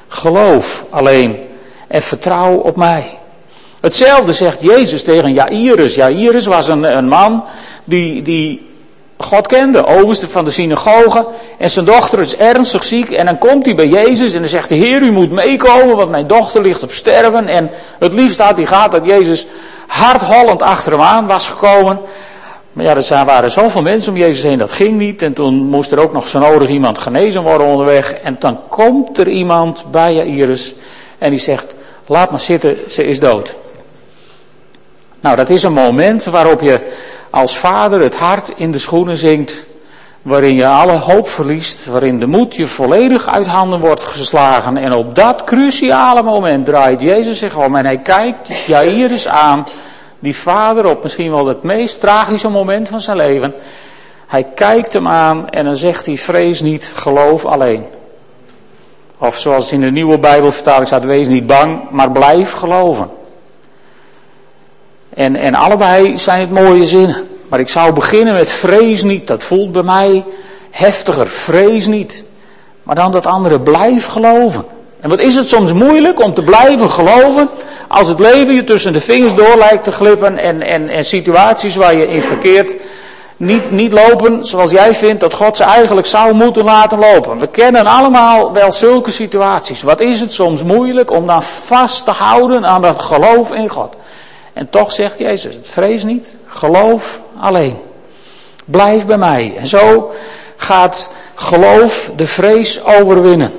Geloof 0.07 0.85
alleen 0.89 1.47
en 1.87 2.01
vertrouw 2.01 2.55
op 2.55 2.75
mij. 2.75 3.17
Hetzelfde 3.85 4.33
zegt 4.33 4.63
Jezus 4.63 5.03
tegen 5.03 5.33
Jairus. 5.33 5.95
Jairus 5.95 6.45
was 6.45 6.67
een, 6.67 6.97
een 6.97 7.07
man 7.07 7.43
die, 7.83 8.21
die 8.21 8.69
God 9.17 9.47
kende, 9.47 9.85
overste 9.85 10.27
van 10.27 10.45
de 10.45 10.51
synagoge. 10.51 11.25
En 11.57 11.69
zijn 11.69 11.85
dochter 11.85 12.19
is 12.19 12.35
ernstig 12.35 12.83
ziek. 12.83 13.09
En 13.11 13.25
dan 13.25 13.37
komt 13.37 13.65
hij 13.65 13.75
bij 13.75 13.87
Jezus 13.87 14.33
en 14.33 14.39
dan 14.39 14.49
zegt 14.49 14.69
de 14.69 14.75
Heer, 14.75 15.01
u 15.01 15.11
moet 15.11 15.31
meekomen, 15.31 15.95
want 15.95 16.09
mijn 16.09 16.27
dochter 16.27 16.61
ligt 16.61 16.83
op 16.83 16.91
sterven. 16.91 17.47
En 17.47 17.69
het 17.99 18.13
liefst 18.13 18.39
had 18.39 18.57
hij 18.57 18.65
gehad 18.65 18.91
dat 18.91 19.05
Jezus 19.05 19.47
hardhollend 19.87 20.61
achter 20.61 20.91
hem 20.91 21.01
aan 21.01 21.27
was 21.27 21.47
gekomen. 21.47 21.99
Maar 22.73 22.85
ja, 22.85 22.95
er 22.95 23.25
waren 23.25 23.51
zoveel 23.51 23.81
mensen 23.81 24.11
om 24.11 24.17
Jezus 24.17 24.43
heen, 24.43 24.57
dat 24.57 24.71
ging 24.71 24.97
niet. 24.97 25.21
En 25.21 25.33
toen 25.33 25.55
moest 25.55 25.91
er 25.91 25.99
ook 25.99 26.13
nog 26.13 26.27
zo 26.27 26.39
nodig 26.39 26.69
iemand 26.69 26.97
genezen 26.97 27.41
worden 27.41 27.67
onderweg. 27.67 28.13
En 28.13 28.35
dan 28.39 28.59
komt 28.69 29.17
er 29.17 29.27
iemand 29.27 29.85
bij 29.91 30.13
Jairus 30.13 30.73
en 31.17 31.29
die 31.29 31.39
zegt, 31.39 31.75
laat 32.05 32.29
maar 32.29 32.39
zitten, 32.39 32.77
ze 32.87 33.05
is 33.05 33.19
dood. 33.19 33.55
Nou, 35.25 35.37
dat 35.37 35.49
is 35.49 35.63
een 35.63 35.73
moment 35.73 36.23
waarop 36.23 36.61
je 36.61 36.81
als 37.29 37.57
vader 37.57 38.01
het 38.01 38.15
hart 38.15 38.51
in 38.55 38.71
de 38.71 38.79
schoenen 38.79 39.17
zinkt 39.17 39.65
waarin 40.21 40.55
je 40.55 40.67
alle 40.67 40.97
hoop 40.97 41.29
verliest, 41.29 41.85
waarin 41.85 42.19
de 42.19 42.25
moed 42.25 42.55
je 42.55 42.65
volledig 42.65 43.27
uit 43.27 43.47
handen 43.47 43.79
wordt 43.79 44.05
geslagen. 44.05 44.77
En 44.77 44.93
op 44.93 45.15
dat 45.15 45.43
cruciale 45.43 46.23
moment 46.23 46.65
draait 46.65 47.01
Jezus 47.01 47.39
zich 47.39 47.57
om 47.57 47.75
en 47.75 47.85
hij 47.85 47.97
kijkt 47.97 48.65
Jairus 48.65 49.27
aan, 49.27 49.67
die 50.19 50.35
vader, 50.35 50.85
op 50.85 51.03
misschien 51.03 51.31
wel 51.31 51.47
het 51.47 51.63
meest 51.63 51.99
tragische 51.99 52.49
moment 52.49 52.89
van 52.89 53.01
zijn 53.01 53.17
leven. 53.17 53.53
Hij 54.27 54.47
kijkt 54.55 54.93
hem 54.93 55.07
aan 55.07 55.49
en 55.49 55.65
dan 55.65 55.75
zegt 55.75 56.05
hij, 56.05 56.17
vrees 56.17 56.61
niet, 56.61 56.91
geloof 56.93 57.45
alleen. 57.45 57.85
Of 59.17 59.37
zoals 59.37 59.71
in 59.71 59.81
de 59.81 59.91
nieuwe 59.91 60.19
Bijbelvertaling 60.19 60.87
staat, 60.87 61.05
wees 61.05 61.27
niet 61.27 61.47
bang, 61.47 61.81
maar 61.91 62.11
blijf 62.11 62.51
geloven. 62.51 63.23
En, 65.15 65.35
en 65.35 65.53
allebei 65.53 66.17
zijn 66.17 66.39
het 66.39 66.51
mooie 66.51 66.85
zinnen. 66.85 67.27
Maar 67.49 67.59
ik 67.59 67.69
zou 67.69 67.93
beginnen 67.93 68.33
met 68.33 68.51
vrees 68.51 69.03
niet. 69.03 69.27
Dat 69.27 69.43
voelt 69.43 69.71
bij 69.71 69.83
mij 69.83 70.23
heftiger. 70.71 71.27
Vrees 71.27 71.87
niet. 71.87 72.23
Maar 72.83 72.95
dan 72.95 73.11
dat 73.11 73.25
andere, 73.25 73.59
blijf 73.59 74.05
geloven. 74.05 74.65
En 74.99 75.09
wat 75.09 75.19
is 75.19 75.35
het 75.35 75.47
soms 75.47 75.73
moeilijk 75.73 76.23
om 76.23 76.33
te 76.33 76.43
blijven 76.43 76.91
geloven 76.91 77.49
als 77.87 78.07
het 78.07 78.19
leven 78.19 78.53
je 78.53 78.63
tussen 78.63 78.93
de 78.93 79.01
vingers 79.01 79.33
door 79.33 79.57
lijkt 79.57 79.83
te 79.83 79.91
glippen 79.91 80.37
en, 80.37 80.61
en, 80.61 80.89
en 80.89 81.05
situaties 81.05 81.75
waar 81.75 81.95
je 81.95 82.07
in 82.07 82.21
verkeert 82.21 82.75
niet, 83.37 83.71
niet 83.71 83.91
lopen 83.91 84.45
zoals 84.45 84.71
jij 84.71 84.93
vindt 84.93 85.19
dat 85.19 85.33
God 85.33 85.57
ze 85.57 85.63
eigenlijk 85.63 86.07
zou 86.07 86.33
moeten 86.33 86.63
laten 86.63 86.99
lopen. 86.99 87.37
We 87.37 87.47
kennen 87.47 87.85
allemaal 87.85 88.53
wel 88.53 88.71
zulke 88.71 89.11
situaties. 89.11 89.81
Wat 89.81 89.99
is 89.99 90.19
het 90.19 90.33
soms 90.33 90.63
moeilijk 90.63 91.11
om 91.11 91.25
dan 91.25 91.43
vast 91.43 92.05
te 92.05 92.11
houden 92.11 92.65
aan 92.65 92.81
dat 92.81 93.03
geloof 93.03 93.51
in 93.51 93.69
God. 93.69 93.95
En 94.55 94.69
toch 94.69 94.91
zegt 94.91 95.19
Jezus, 95.19 95.57
vrees 95.61 96.03
niet, 96.03 96.37
geloof 96.45 97.21
alleen. 97.39 97.77
Blijf 98.65 99.05
bij 99.05 99.17
mij. 99.17 99.53
En 99.57 99.67
zo 99.67 100.13
gaat 100.55 101.09
geloof 101.33 102.11
de 102.15 102.27
vrees 102.27 102.83
overwinnen. 102.83 103.51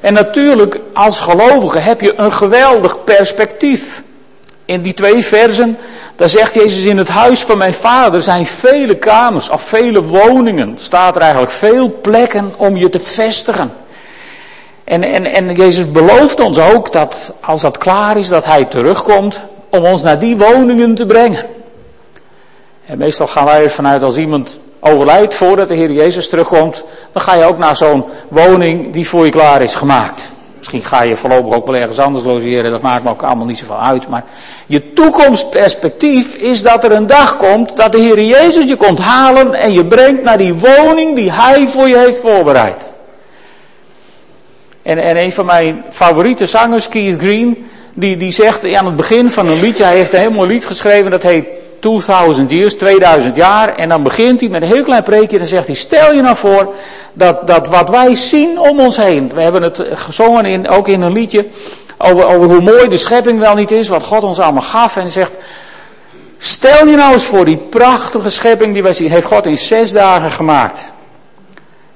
En 0.00 0.14
natuurlijk, 0.14 0.80
als 0.92 1.20
gelovige 1.20 1.78
heb 1.78 2.00
je 2.00 2.14
een 2.16 2.32
geweldig 2.32 3.04
perspectief. 3.04 4.02
In 4.64 4.82
die 4.82 4.94
twee 4.94 5.24
versen, 5.24 5.78
daar 6.16 6.28
zegt 6.28 6.54
Jezus, 6.54 6.84
in 6.84 6.98
het 6.98 7.08
huis 7.08 7.42
van 7.42 7.58
mijn 7.58 7.74
vader 7.74 8.22
zijn 8.22 8.46
vele 8.46 8.96
kamers 8.96 9.50
of 9.50 9.62
vele 9.62 10.02
woningen. 10.02 10.78
staat 10.78 11.16
er 11.16 11.22
eigenlijk 11.22 11.52
veel 11.52 12.00
plekken 12.00 12.54
om 12.56 12.76
je 12.76 12.88
te 12.88 13.00
vestigen. 13.00 13.72
En, 14.84 15.02
en, 15.02 15.26
en 15.26 15.54
Jezus 15.54 15.90
belooft 15.90 16.40
ons 16.40 16.58
ook 16.58 16.92
dat 16.92 17.32
als 17.40 17.60
dat 17.60 17.78
klaar 17.78 18.16
is, 18.16 18.28
dat 18.28 18.44
hij 18.44 18.64
terugkomt 18.64 19.44
om 19.70 19.84
ons 19.84 20.02
naar 20.02 20.18
die 20.18 20.36
woningen 20.36 20.94
te 20.94 21.06
brengen. 21.06 21.46
En 22.86 22.98
meestal 22.98 23.26
gaan 23.26 23.44
wij 23.44 23.62
ervan 23.62 23.86
uit 23.86 24.02
als 24.02 24.16
iemand 24.16 24.60
overlijdt 24.80 25.34
voordat 25.34 25.68
de 25.68 25.74
Heer 25.74 25.92
Jezus 25.92 26.28
terugkomt, 26.28 26.84
dan 27.12 27.22
ga 27.22 27.34
je 27.34 27.44
ook 27.44 27.58
naar 27.58 27.76
zo'n 27.76 28.04
woning 28.28 28.92
die 28.92 29.08
voor 29.08 29.24
je 29.24 29.30
klaar 29.30 29.62
is 29.62 29.74
gemaakt. 29.74 30.32
Misschien 30.56 30.82
ga 30.82 31.02
je 31.02 31.16
voorlopig 31.16 31.54
ook 31.54 31.66
wel 31.66 31.76
ergens 31.76 31.98
anders 31.98 32.24
logeren, 32.24 32.70
dat 32.70 32.82
maakt 32.82 33.04
me 33.04 33.10
ook 33.10 33.22
allemaal 33.22 33.46
niet 33.46 33.58
zoveel 33.58 33.80
uit. 33.80 34.08
Maar 34.08 34.24
je 34.66 34.92
toekomstperspectief 34.92 36.34
is 36.34 36.62
dat 36.62 36.84
er 36.84 36.92
een 36.92 37.06
dag 37.06 37.36
komt 37.36 37.76
dat 37.76 37.92
de 37.92 37.98
Heer 37.98 38.22
Jezus 38.22 38.68
je 38.68 38.76
komt 38.76 38.98
halen 38.98 39.54
en 39.54 39.72
je 39.72 39.86
brengt 39.86 40.22
naar 40.22 40.38
die 40.38 40.54
woning 40.54 41.16
die 41.16 41.32
Hij 41.32 41.66
voor 41.66 41.88
je 41.88 41.98
heeft 41.98 42.18
voorbereid. 42.18 42.88
En, 44.82 44.98
en 44.98 45.16
een 45.16 45.32
van 45.32 45.46
mijn 45.46 45.84
favoriete 45.90 46.46
zangers, 46.46 46.88
Keith 46.88 47.20
Green, 47.20 47.70
die, 47.94 48.16
die 48.16 48.32
zegt 48.32 48.74
aan 48.74 48.86
het 48.86 48.96
begin 48.96 49.30
van 49.30 49.48
een 49.48 49.60
liedje, 49.60 49.84
hij 49.84 49.96
heeft 49.96 50.14
een 50.14 50.20
heel 50.20 50.30
mooi 50.30 50.48
lied 50.48 50.66
geschreven, 50.66 51.10
dat 51.10 51.22
heet 51.22 51.44
2000 51.80 52.50
years, 52.50 52.74
2000 52.74 53.36
jaar. 53.36 53.76
En 53.76 53.88
dan 53.88 54.02
begint 54.02 54.40
hij 54.40 54.48
met 54.48 54.62
een 54.62 54.68
heel 54.68 54.82
klein 54.82 55.02
preekje. 55.02 55.38
Dan 55.38 55.46
zegt 55.46 55.66
hij: 55.66 55.76
Stel 55.76 56.12
je 56.12 56.22
nou 56.22 56.36
voor 56.36 56.74
dat, 57.12 57.46
dat 57.46 57.68
wat 57.68 57.90
wij 57.90 58.14
zien 58.14 58.58
om 58.58 58.80
ons 58.80 58.96
heen. 58.96 59.32
We 59.34 59.40
hebben 59.40 59.62
het 59.62 59.82
gezongen 59.92 60.44
in, 60.44 60.68
ook 60.68 60.88
in 60.88 61.00
een 61.00 61.12
liedje. 61.12 61.46
Over, 61.98 62.26
over 62.26 62.48
hoe 62.48 62.60
mooi 62.60 62.88
de 62.88 62.96
schepping 62.96 63.38
wel 63.38 63.54
niet 63.54 63.70
is. 63.70 63.88
Wat 63.88 64.04
God 64.04 64.24
ons 64.24 64.38
allemaal 64.38 64.62
gaf. 64.62 64.96
En 64.96 65.10
zegt: 65.10 65.32
Stel 66.38 66.86
je 66.86 66.96
nou 66.96 67.12
eens 67.12 67.24
voor 67.24 67.44
die 67.44 67.56
prachtige 67.56 68.30
schepping 68.30 68.72
die 68.72 68.82
wij 68.82 68.92
zien. 68.92 69.10
Heeft 69.10 69.26
God 69.26 69.46
in 69.46 69.58
zes 69.58 69.92
dagen 69.92 70.30
gemaakt. 70.30 70.92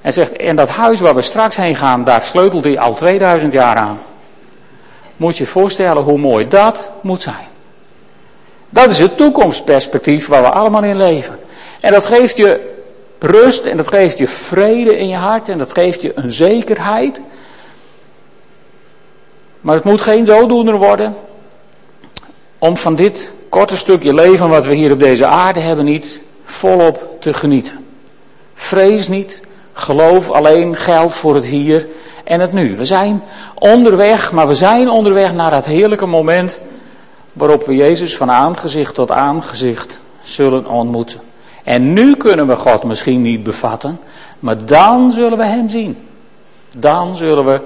En 0.01 0.13
zegt: 0.13 0.37
En 0.37 0.57
dat 0.57 0.69
huis 0.69 1.01
waar 1.01 1.15
we 1.15 1.23
straks 1.23 1.57
heen 1.57 1.77
gaan. 1.77 2.05
Daar 2.05 2.23
sleutelt 2.23 2.65
hij 2.65 2.79
al 2.79 2.95
2000 2.95 3.53
jaar 3.53 3.77
aan. 3.77 3.99
Moet 5.17 5.37
je 5.37 5.47
voorstellen 5.47 6.03
hoe 6.03 6.19
mooi 6.19 6.49
dat 6.49 6.91
moet 7.01 7.23
zijn. 7.23 7.47
Dat 8.71 8.91
is 8.91 8.99
het 8.99 9.17
toekomstperspectief 9.17 10.27
waar 10.27 10.43
we 10.43 10.51
allemaal 10.51 10.85
in 10.85 10.97
leven. 10.97 11.39
En 11.81 11.93
dat 11.93 12.07
geeft 12.07 12.37
je 12.37 12.73
rust 13.19 13.65
en 13.65 13.77
dat 13.77 13.89
geeft 13.89 14.19
je 14.19 14.29
vrede 14.29 14.99
in 14.99 15.09
je 15.09 15.17
hart 15.17 15.49
en 15.49 15.59
dat 15.59 15.73
geeft 15.73 16.03
je 16.03 16.13
een 16.15 16.33
zekerheid. 16.33 17.21
Maar 19.61 19.75
het 19.75 19.85
moet 19.85 20.01
geen 20.01 20.25
dooddoener 20.25 20.77
worden 20.77 21.17
om 22.59 22.77
van 22.77 22.95
dit 22.95 23.33
korte 23.49 23.77
stukje 23.77 24.15
leven 24.15 24.49
wat 24.49 24.67
we 24.67 24.75
hier 24.75 24.93
op 24.93 24.99
deze 24.99 25.27
aarde 25.27 25.61
hebben 25.61 25.85
niet 25.85 26.21
volop 26.45 27.17
te 27.21 27.33
genieten. 27.33 27.87
Vrees 28.55 29.09
niet, 29.09 29.41
geloof 29.73 30.31
alleen 30.31 30.77
geldt 30.77 31.15
voor 31.15 31.35
het 31.35 31.45
hier 31.45 31.87
en 32.25 32.41
het 32.41 32.53
nu. 32.53 32.77
We 32.77 32.85
zijn 32.85 33.23
onderweg, 33.55 34.33
maar 34.33 34.49
we 34.49 34.55
zijn 34.55 34.89
onderweg 34.89 35.33
naar 35.33 35.51
dat 35.51 35.67
heerlijke 35.67 36.07
moment 36.07 36.59
waarop 37.33 37.67
we 37.67 37.75
Jezus 37.75 38.17
van 38.17 38.31
aangezicht 38.31 38.95
tot 38.95 39.11
aangezicht 39.11 40.01
zullen 40.23 40.67
ontmoeten. 40.67 41.21
En 41.65 41.93
nu 41.93 42.17
kunnen 42.17 42.47
we 42.47 42.57
God 42.57 42.85
misschien 42.85 43.23
niet 43.23 43.43
bevatten, 43.43 44.01
maar 44.39 44.65
dan 44.65 45.11
zullen 45.11 45.39
we 45.39 45.45
Hem 45.45 45.69
zien. 45.69 46.09
Dan 46.79 47.17
zullen 47.17 47.45
we 47.45 47.61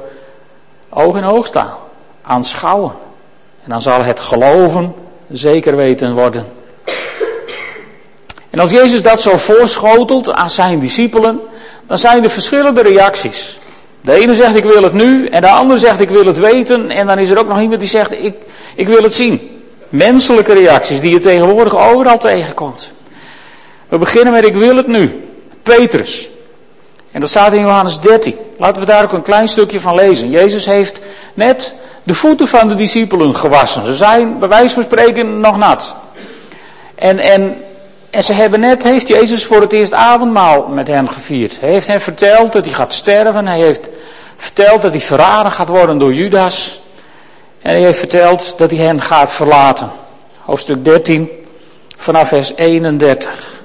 oog 0.89 1.17
in 1.17 1.25
oog 1.25 1.47
staan, 1.47 1.75
aanschouwen. 2.23 2.93
En 3.63 3.71
dan 3.71 3.83
zal 3.83 4.03
het 4.03 4.21
geloven 4.21 4.95
zeker 5.29 5.77
weten 5.77 6.15
worden. 6.15 6.47
En 8.51 8.59
als 8.59 8.71
Jezus 8.71 9.03
dat 9.03 9.21
zo 9.21 9.37
voorschotelt 9.37 10.33
aan 10.33 10.51
zijn 10.51 10.79
discipelen, 10.79 11.41
dan 11.87 11.99
zijn 11.99 12.25
er 12.25 12.31
verschillende 12.31 12.83
reacties. 12.83 13.59
De 14.01 14.13
ene 14.13 14.35
zegt 14.35 14.57
ik 14.57 14.65
wil 14.65 14.83
het 14.83 14.93
nu 14.93 15.27
en 15.27 15.41
de 15.41 15.49
andere 15.49 15.79
zegt 15.79 16.01
ik 16.01 16.11
wil 16.11 16.27
het 16.27 16.39
weten 16.39 16.91
en 16.91 17.07
dan 17.07 17.19
is 17.19 17.31
er 17.31 17.39
ook 17.39 17.49
nog 17.49 17.61
iemand 17.61 17.81
die 17.81 17.89
zegt 17.89 18.13
ik, 18.13 18.35
ik 18.75 18.87
wil 18.87 19.03
het 19.03 19.15
zien. 19.15 19.61
Menselijke 19.89 20.53
reacties 20.53 21.01
die 21.01 21.13
je 21.13 21.19
tegenwoordig 21.19 21.77
overal 21.77 22.19
tegenkomt. 22.19 22.93
We 23.89 23.99
beginnen 23.99 24.33
met 24.33 24.47
ik 24.47 24.55
wil 24.55 24.77
het 24.77 24.87
nu. 24.87 25.25
Petrus. 25.63 26.29
En 27.11 27.21
dat 27.21 27.29
staat 27.29 27.53
in 27.53 27.61
Johannes 27.61 28.01
13. 28.01 28.35
Laten 28.59 28.83
we 28.83 28.89
daar 28.89 29.05
ook 29.05 29.13
een 29.13 29.23
klein 29.23 29.49
stukje 29.49 29.81
van 29.81 29.95
lezen. 29.95 30.31
Jezus 30.31 30.67
heeft 30.67 31.01
net 31.35 31.75
de 32.03 32.15
voeten 32.15 32.49
van 32.49 32.69
de 32.69 32.75
discipelen 32.75 33.35
gewassen. 33.35 33.87
Ze 33.87 33.95
zijn 33.95 34.39
bij 34.39 34.49
wijze 34.49 34.75
van 34.75 34.83
spreken 34.83 35.41
nog 35.41 35.57
nat. 35.57 35.97
En, 36.95 37.19
en, 37.19 37.57
en 38.11 38.25
ze 38.25 38.33
hebben 38.33 38.61
net, 38.61 38.83
heeft 38.83 39.09
Jezus 39.09 39.45
voor 39.45 39.61
het 39.61 39.73
eerst 39.73 39.93
avondmaal 39.93 40.67
met 40.69 40.89
hen 40.89 41.09
gevierd. 41.09 41.61
Hij 41.61 41.71
heeft 41.71 41.87
hen 41.87 42.01
verteld 42.01 42.53
dat 42.53 42.65
hij 42.65 42.75
gaat 42.75 42.93
sterven. 42.93 43.47
Hij 43.47 43.61
heeft 43.61 43.89
verteld 44.37 44.83
dat 44.83 44.93
hij 44.93 45.01
verraden 45.01 45.53
gaat 45.53 45.69
worden 45.69 45.99
door 45.99 46.15
Judas. 46.15 46.81
En 47.63 47.71
hij 47.71 47.81
heeft 47.81 47.99
verteld 47.99 48.59
dat 48.59 48.71
hij 48.71 48.81
hen 48.81 49.01
gaat 49.01 49.33
verlaten. 49.33 49.91
Hoofdstuk 50.45 50.85
13, 50.85 51.29
vanaf 51.97 52.29
vers 52.29 52.55
31. 52.55 53.57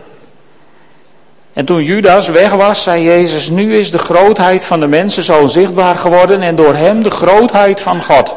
En 1.53 1.65
toen 1.65 1.83
Judas 1.83 2.27
weg 2.27 2.51
was, 2.51 2.83
zei 2.83 3.03
Jezus, 3.03 3.49
nu 3.49 3.77
is 3.77 3.91
de 3.91 3.97
grootheid 3.97 4.65
van 4.65 4.79
de 4.79 4.87
mensen 4.87 5.23
zo 5.23 5.47
zichtbaar 5.47 5.95
geworden 5.95 6.41
en 6.41 6.55
door 6.55 6.75
hem 6.75 7.03
de 7.03 7.11
grootheid 7.11 7.81
van 7.81 8.01
God. 8.01 8.35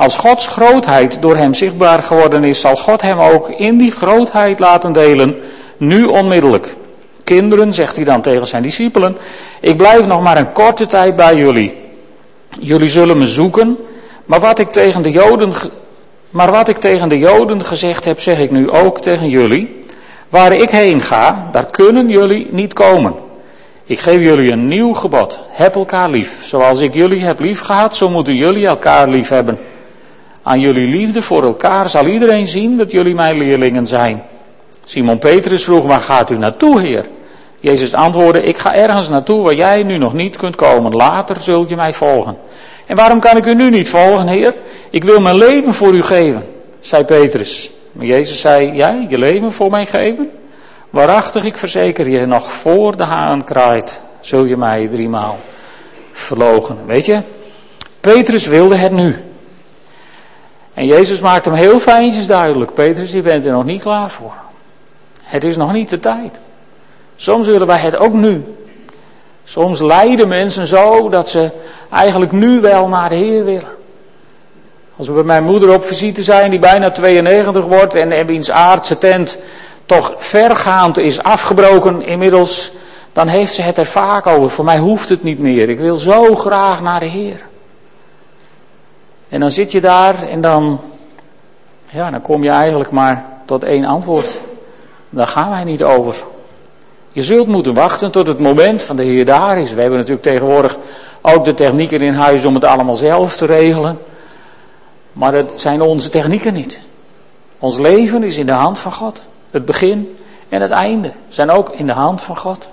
Als 0.00 0.16
Gods 0.16 0.46
grootheid 0.46 1.22
door 1.22 1.36
hem 1.36 1.54
zichtbaar 1.54 2.02
geworden 2.02 2.44
is, 2.44 2.60
zal 2.60 2.76
God 2.76 3.02
hem 3.02 3.20
ook 3.20 3.48
in 3.48 3.78
die 3.78 3.90
grootheid 3.90 4.58
laten 4.58 4.92
delen, 4.92 5.36
nu 5.76 6.04
onmiddellijk. 6.04 6.74
Kinderen, 7.24 7.72
zegt 7.72 7.96
hij 7.96 8.04
dan 8.04 8.20
tegen 8.20 8.46
zijn 8.46 8.62
discipelen, 8.62 9.16
ik 9.60 9.76
blijf 9.76 10.06
nog 10.06 10.22
maar 10.22 10.36
een 10.36 10.52
korte 10.52 10.86
tijd 10.86 11.16
bij 11.16 11.36
jullie. 11.36 11.74
Jullie 12.60 12.88
zullen 12.88 13.18
me 13.18 13.26
zoeken 13.26 13.78
maar 14.24 14.40
wat 14.40 14.58
ik 14.58 14.68
tegen 14.68 15.02
de 15.02 15.10
Joden, 15.10 15.52
maar 16.30 16.50
wat 16.50 16.68
ik 16.68 16.76
tegen 16.76 17.08
de 17.08 17.18
Joden 17.18 17.64
gezegd 17.64 18.04
heb, 18.04 18.20
zeg 18.20 18.38
ik 18.38 18.50
nu 18.50 18.70
ook 18.70 19.00
tegen 19.00 19.28
jullie. 19.28 19.84
Waar 20.28 20.52
ik 20.52 20.70
heen 20.70 21.00
ga, 21.00 21.48
daar 21.52 21.66
kunnen 21.66 22.08
jullie 22.08 22.46
niet 22.50 22.72
komen. 22.72 23.14
Ik 23.84 23.98
geef 23.98 24.20
jullie 24.20 24.52
een 24.52 24.68
nieuw 24.68 24.92
gebod. 24.92 25.38
Heb 25.48 25.74
elkaar 25.74 26.10
lief. 26.10 26.44
Zoals 26.44 26.80
ik 26.80 26.94
jullie 26.94 27.24
heb 27.24 27.40
lief 27.40 27.60
gehad, 27.60 27.96
zo 27.96 28.08
moeten 28.08 28.34
jullie 28.34 28.66
elkaar 28.66 29.08
lief 29.08 29.28
hebben. 29.28 29.58
Aan 30.42 30.60
jullie 30.60 30.88
liefde 30.88 31.22
voor 31.22 31.42
elkaar 31.42 31.88
zal 31.88 32.06
iedereen 32.06 32.46
zien 32.46 32.76
dat 32.76 32.90
jullie 32.90 33.14
mijn 33.14 33.38
leerlingen 33.38 33.86
zijn. 33.86 34.22
Simon 34.84 35.18
Petrus 35.18 35.64
vroeg, 35.64 35.86
waar 35.86 36.00
gaat 36.00 36.30
u 36.30 36.36
naartoe, 36.36 36.80
Heer? 36.80 37.06
Jezus 37.60 37.94
antwoordde, 37.94 38.42
ik 38.42 38.58
ga 38.58 38.74
ergens 38.74 39.08
naartoe 39.08 39.42
waar 39.42 39.54
jij 39.54 39.82
nu 39.82 39.98
nog 39.98 40.12
niet 40.12 40.36
kunt 40.36 40.56
komen. 40.56 40.92
Later 40.92 41.40
zult 41.40 41.68
je 41.68 41.76
mij 41.76 41.92
volgen. 41.92 42.36
En 42.86 42.96
waarom 42.96 43.20
kan 43.20 43.36
ik 43.36 43.46
u 43.46 43.54
nu 43.54 43.70
niet 43.70 43.88
volgen, 43.88 44.26
Heer? 44.26 44.54
Ik 44.90 45.04
wil 45.04 45.20
mijn 45.20 45.36
leven 45.36 45.74
voor 45.74 45.94
u 45.94 46.02
geven, 46.02 46.42
zei 46.80 47.04
Petrus. 47.04 47.70
Maar 47.92 48.06
Jezus 48.06 48.40
zei, 48.40 48.72
jij 48.72 49.06
je 49.08 49.18
leven 49.18 49.52
voor 49.52 49.70
mij 49.70 49.86
geven? 49.86 50.30
Waarachtig, 50.90 51.44
ik 51.44 51.56
verzeker 51.56 52.08
je, 52.08 52.26
nog 52.26 52.52
voor 52.52 52.96
de 52.96 53.02
haan 53.02 53.44
kraait, 53.44 54.00
zul 54.20 54.44
je 54.44 54.56
mij 54.56 54.88
driemaal 54.92 55.38
verlogen. 56.12 56.78
Weet 56.86 57.06
je, 57.06 57.20
Petrus 58.00 58.46
wilde 58.46 58.76
het 58.76 58.92
nu. 58.92 59.16
En 60.74 60.86
Jezus 60.86 61.20
maakt 61.20 61.44
hem 61.44 61.54
heel 61.54 61.78
fijntjes 61.78 62.26
duidelijk. 62.26 62.74
Petrus, 62.74 63.12
je 63.12 63.22
bent 63.22 63.44
er 63.44 63.52
nog 63.52 63.64
niet 63.64 63.82
klaar 63.82 64.10
voor. 64.10 64.34
Het 65.22 65.44
is 65.44 65.56
nog 65.56 65.72
niet 65.72 65.90
de 65.90 66.00
tijd. 66.00 66.40
Soms 67.16 67.46
willen 67.46 67.66
wij 67.66 67.78
het 67.78 67.96
ook 67.96 68.12
nu. 68.12 68.44
Soms 69.44 69.80
lijden 69.80 70.28
mensen 70.28 70.66
zo 70.66 71.08
dat 71.08 71.28
ze 71.28 71.50
eigenlijk 71.90 72.32
nu 72.32 72.60
wel 72.60 72.88
naar 72.88 73.08
de 73.08 73.14
Heer 73.14 73.44
willen. 73.44 73.78
Als 74.96 75.08
we 75.08 75.14
bij 75.14 75.22
mijn 75.22 75.44
moeder 75.44 75.74
op 75.74 75.84
visite 75.84 76.22
zijn, 76.22 76.50
die 76.50 76.58
bijna 76.58 76.90
92 76.90 77.64
wordt 77.64 77.94
en, 77.94 78.12
en 78.12 78.26
wiens 78.26 78.50
aardse 78.50 78.98
tent 78.98 79.38
toch 79.86 80.14
vergaand 80.16 80.98
is 80.98 81.22
afgebroken 81.22 82.02
inmiddels, 82.02 82.72
dan 83.12 83.28
heeft 83.28 83.52
ze 83.52 83.62
het 83.62 83.76
er 83.76 83.86
vaak 83.86 84.26
over. 84.26 84.50
Voor 84.50 84.64
mij 84.64 84.78
hoeft 84.78 85.08
het 85.08 85.22
niet 85.22 85.38
meer. 85.38 85.68
Ik 85.68 85.78
wil 85.78 85.96
zo 85.96 86.34
graag 86.34 86.82
naar 86.82 87.00
de 87.00 87.06
Heer. 87.06 87.48
En 89.30 89.40
dan 89.40 89.50
zit 89.50 89.72
je 89.72 89.80
daar 89.80 90.22
en 90.28 90.40
dan, 90.40 90.80
ja, 91.90 92.10
dan 92.10 92.22
kom 92.22 92.42
je 92.42 92.50
eigenlijk 92.50 92.90
maar 92.90 93.24
tot 93.44 93.64
één 93.64 93.84
antwoord. 93.84 94.40
Daar 95.10 95.26
gaan 95.26 95.50
wij 95.50 95.64
niet 95.64 95.82
over. 95.82 96.14
Je 97.12 97.22
zult 97.22 97.46
moeten 97.46 97.74
wachten 97.74 98.10
tot 98.10 98.26
het 98.26 98.38
moment 98.38 98.82
van 98.82 98.96
de 98.96 99.02
Heer 99.02 99.24
daar 99.24 99.58
is. 99.58 99.72
We 99.72 99.80
hebben 99.80 99.98
natuurlijk 99.98 100.26
tegenwoordig 100.26 100.78
ook 101.20 101.44
de 101.44 101.54
technieken 101.54 102.00
in 102.00 102.14
huis 102.14 102.44
om 102.44 102.54
het 102.54 102.64
allemaal 102.64 102.94
zelf 102.94 103.36
te 103.36 103.46
regelen. 103.46 103.98
Maar 105.12 105.32
het 105.32 105.60
zijn 105.60 105.82
onze 105.82 106.08
technieken 106.08 106.54
niet. 106.54 106.80
Ons 107.58 107.78
leven 107.78 108.22
is 108.22 108.38
in 108.38 108.46
de 108.46 108.52
hand 108.52 108.78
van 108.78 108.92
God. 108.92 109.22
Het 109.50 109.64
begin 109.64 110.18
en 110.48 110.62
het 110.62 110.70
einde 110.70 111.12
zijn 111.28 111.50
ook 111.50 111.70
in 111.70 111.86
de 111.86 111.92
hand 111.92 112.20
van 112.20 112.36
God. 112.36 112.68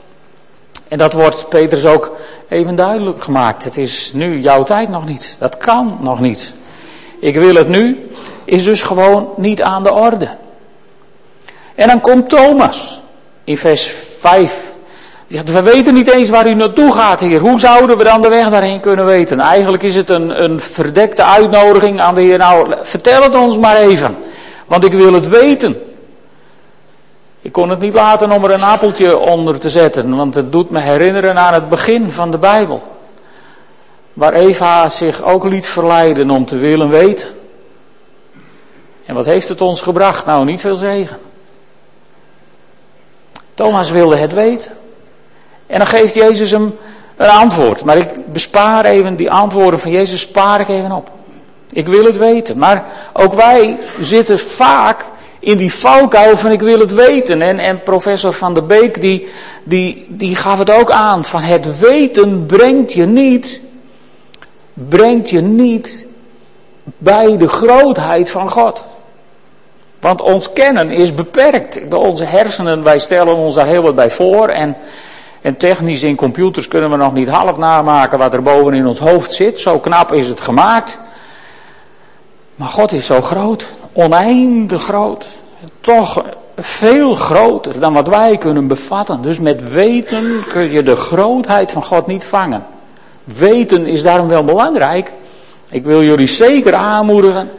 En 0.87 0.97
dat 0.97 1.13
wordt 1.13 1.49
Petrus 1.49 1.85
ook 1.85 2.15
even 2.49 2.75
duidelijk 2.75 3.23
gemaakt. 3.23 3.63
Het 3.63 3.77
is 3.77 4.11
nu 4.13 4.39
jouw 4.39 4.63
tijd 4.63 4.89
nog 4.89 5.05
niet. 5.05 5.35
Dat 5.39 5.57
kan 5.57 5.97
nog 6.01 6.19
niet. 6.19 6.53
Ik 7.19 7.35
wil 7.35 7.55
het 7.55 7.67
nu, 7.67 8.07
is 8.45 8.63
dus 8.63 8.81
gewoon 8.81 9.29
niet 9.35 9.61
aan 9.61 9.83
de 9.83 9.93
orde. 9.93 10.27
En 11.75 11.87
dan 11.87 12.01
komt 12.01 12.29
Thomas 12.29 13.01
in 13.43 13.57
vers 13.57 13.91
5. 14.19 14.75
Die 15.27 15.37
zegt, 15.37 15.51
we 15.51 15.71
weten 15.71 15.93
niet 15.93 16.11
eens 16.11 16.29
waar 16.29 16.47
u 16.47 16.53
naartoe 16.53 16.93
gaat, 16.93 17.19
heer. 17.19 17.39
Hoe 17.39 17.59
zouden 17.59 17.97
we 17.97 18.03
dan 18.03 18.21
de 18.21 18.27
weg 18.27 18.49
daarheen 18.49 18.79
kunnen 18.79 19.05
weten? 19.05 19.39
Eigenlijk 19.39 19.83
is 19.83 19.95
het 19.95 20.09
een, 20.09 20.43
een 20.43 20.59
verdekte 20.59 21.23
uitnodiging 21.23 22.01
aan 22.01 22.13
de 22.13 22.21
heer. 22.21 22.37
Nou, 22.37 22.73
vertel 22.81 23.21
het 23.21 23.35
ons 23.35 23.57
maar 23.57 23.75
even. 23.75 24.17
Want 24.67 24.83
ik 24.83 24.93
wil 24.93 25.13
het 25.13 25.27
weten. 25.27 25.86
Ik 27.47 27.53
kon 27.53 27.69
het 27.69 27.79
niet 27.79 27.93
laten 27.93 28.31
om 28.31 28.43
er 28.43 28.51
een 28.51 28.63
appeltje 28.63 29.17
onder 29.17 29.59
te 29.59 29.69
zetten, 29.69 30.15
want 30.15 30.35
het 30.35 30.51
doet 30.51 30.69
me 30.69 30.79
herinneren 30.79 31.37
aan 31.37 31.53
het 31.53 31.69
begin 31.69 32.11
van 32.11 32.31
de 32.31 32.37
Bijbel. 32.37 32.83
Waar 34.13 34.33
Eva 34.33 34.89
zich 34.89 35.23
ook 35.23 35.43
liet 35.43 35.65
verleiden 35.65 36.29
om 36.29 36.45
te 36.45 36.57
willen 36.57 36.89
weten. 36.89 37.29
En 39.05 39.15
wat 39.15 39.25
heeft 39.25 39.49
het 39.49 39.61
ons 39.61 39.81
gebracht? 39.81 40.25
Nou, 40.25 40.45
niet 40.45 40.61
veel 40.61 40.75
zegen. 40.75 41.17
Thomas 43.53 43.91
wilde 43.91 44.15
het 44.15 44.33
weten. 44.33 44.71
En 45.67 45.77
dan 45.77 45.87
geeft 45.87 46.13
Jezus 46.13 46.51
hem 46.51 46.75
een 47.15 47.29
antwoord. 47.29 47.83
Maar 47.83 47.97
ik 47.97 48.31
bespaar 48.31 48.85
even 48.85 49.15
die 49.15 49.31
antwoorden 49.31 49.79
van 49.79 49.91
Jezus, 49.91 50.21
spaar 50.21 50.59
ik 50.59 50.67
even 50.67 50.91
op. 50.91 51.11
Ik 51.69 51.87
wil 51.87 52.05
het 52.05 52.17
weten. 52.17 52.57
Maar 52.57 52.85
ook 53.13 53.33
wij 53.33 53.79
zitten 53.99 54.39
vaak 54.39 55.05
in 55.39 55.57
die 55.57 55.73
valkuil 55.73 56.37
van 56.37 56.51
ik 56.51 56.61
wil 56.61 56.79
het 56.79 56.93
weten. 56.93 57.41
En, 57.41 57.59
en 57.59 57.83
professor 57.83 58.33
Van 58.33 58.53
der 58.53 58.65
Beek 58.65 59.01
die, 59.01 59.27
die, 59.63 60.05
die 60.09 60.35
gaf 60.35 60.59
het 60.59 60.71
ook 60.71 60.91
aan. 60.91 61.25
Van 61.25 61.41
het 61.41 61.79
weten 61.79 62.45
brengt 62.45 62.93
je 62.93 63.05
niet, 63.05 63.61
brengt 64.73 65.29
je 65.29 65.41
niet 65.41 66.07
bij 66.97 67.37
de 67.37 67.47
grootheid 67.47 68.29
van 68.29 68.49
God. 68.49 68.85
Want 69.99 70.21
ons 70.21 70.53
kennen 70.53 70.91
is 70.91 71.13
beperkt. 71.13 71.93
Onze 71.93 72.25
hersenen, 72.25 72.83
wij 72.83 72.99
stellen 72.99 73.35
ons 73.35 73.55
daar 73.55 73.67
heel 73.67 73.81
wat 73.81 73.95
bij 73.95 74.11
voor. 74.11 74.47
En, 74.47 74.77
en 75.41 75.57
technisch 75.57 76.03
in 76.03 76.15
computers 76.15 76.67
kunnen 76.67 76.89
we 76.89 76.97
nog 76.97 77.13
niet 77.13 77.27
half 77.27 77.57
namaken 77.57 78.17
wat 78.17 78.33
er 78.33 78.43
boven 78.43 78.73
in 78.73 78.87
ons 78.87 78.99
hoofd 78.99 79.33
zit. 79.33 79.59
Zo 79.59 79.79
knap 79.79 80.13
is 80.13 80.27
het 80.27 80.41
gemaakt. 80.41 80.97
Maar 82.55 82.67
God 82.67 82.91
is 82.91 83.05
zo 83.05 83.21
groot, 83.21 83.65
oneindig 83.97 84.83
groot. 84.83 85.25
Toch 85.81 86.23
veel 86.57 87.15
groter 87.15 87.79
dan 87.79 87.93
wat 87.93 88.07
wij 88.07 88.37
kunnen 88.37 88.67
bevatten. 88.67 89.21
Dus 89.21 89.39
met 89.39 89.73
weten 89.73 90.43
kun 90.47 90.71
je 90.71 90.83
de 90.83 90.95
grootheid 90.95 91.71
van 91.71 91.83
God 91.83 92.07
niet 92.07 92.23
vangen. 92.23 92.65
Weten 93.23 93.85
is 93.85 94.03
daarom 94.03 94.27
wel 94.27 94.43
belangrijk. 94.43 95.13
Ik 95.69 95.83
wil 95.83 96.03
jullie 96.03 96.27
zeker 96.27 96.73
aanmoedigen 96.73 97.49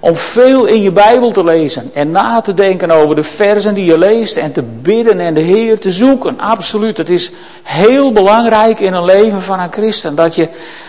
om 0.00 0.16
veel 0.16 0.66
in 0.66 0.82
je 0.82 0.92
Bijbel 0.92 1.30
te 1.30 1.44
lezen 1.44 1.94
en 1.94 2.10
na 2.10 2.40
te 2.40 2.54
denken 2.54 2.90
over 2.90 3.16
de 3.16 3.22
versen 3.22 3.74
die 3.74 3.84
je 3.84 3.98
leest 3.98 4.36
en 4.36 4.52
te 4.52 4.62
bidden 4.62 5.20
en 5.20 5.34
de 5.34 5.40
Heer 5.40 5.80
te 5.80 5.92
zoeken. 5.92 6.40
Absoluut, 6.40 6.96
het 6.96 7.10
is 7.10 7.32
heel 7.62 8.12
belangrijk 8.12 8.80
in 8.80 8.94
een 8.94 9.04
leven 9.04 9.42
van 9.42 9.60
een 9.60 9.72
christen 9.72 10.14
dat 10.14 10.34
je 10.34 10.48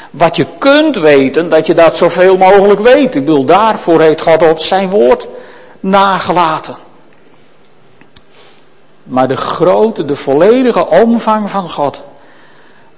wat 0.10 0.36
je 0.36 0.45
kunt 0.58 0.95
weten, 0.95 1.50
dat 1.50 1.67
je 1.67 1.74
dat 1.74 1.98
zoveel 1.98 2.38
mogelijk 2.38 2.80
weet. 2.80 3.15
Ik 3.15 3.26
bedoel, 3.26 3.45
daarvoor 3.45 4.02
heeft 4.02 4.22
God 4.22 4.50
op 4.50 4.60
zijn 4.60 4.89
woord 4.89 5.28
nagelaten. 5.80 6.76
Maar 9.04 9.28
de 9.28 9.38
grote, 9.38 10.06
de 10.06 10.15
volledige 10.15 10.88
omvang 10.88 11.50
van 11.50 11.69
God 11.69 12.04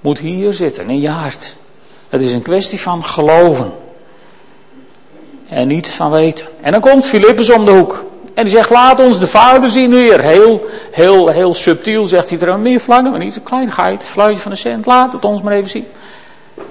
moet 0.00 0.18
hier 0.18 0.52
zitten 0.52 0.90
in 0.90 1.00
je 1.00 1.08
hart. 1.08 1.54
Het 2.08 2.20
is 2.20 2.32
een 2.32 2.42
kwestie 2.42 2.80
van 2.80 3.04
geloven. 3.04 3.72
En 5.48 5.68
niet 5.68 5.88
van 5.88 6.10
weten. 6.10 6.46
En 6.60 6.72
dan 6.72 6.80
komt 6.80 7.06
Filippus 7.06 7.50
om 7.50 7.64
de 7.64 7.70
hoek. 7.70 8.04
En 8.34 8.44
die 8.44 8.52
zegt, 8.52 8.70
laat 8.70 9.00
ons 9.00 9.18
de 9.18 9.26
vader 9.26 9.70
zien 9.70 9.90
weer. 9.90 10.20
Heel, 10.20 10.66
heel, 10.90 11.28
heel 11.28 11.54
subtiel 11.54 12.06
zegt 12.06 12.30
hij 12.30 12.38
er 12.38 12.58
meer 12.58 12.80
vlaggen, 12.80 13.10
maar 13.10 13.20
niet 13.20 13.36
een 13.36 13.42
kleinigheid. 13.42 14.04
Fluitje 14.04 14.42
van 14.42 14.50
de 14.50 14.56
cent, 14.56 14.86
laat 14.86 15.12
het 15.12 15.24
ons 15.24 15.42
maar 15.42 15.52
even 15.52 15.70
zien. 15.70 15.86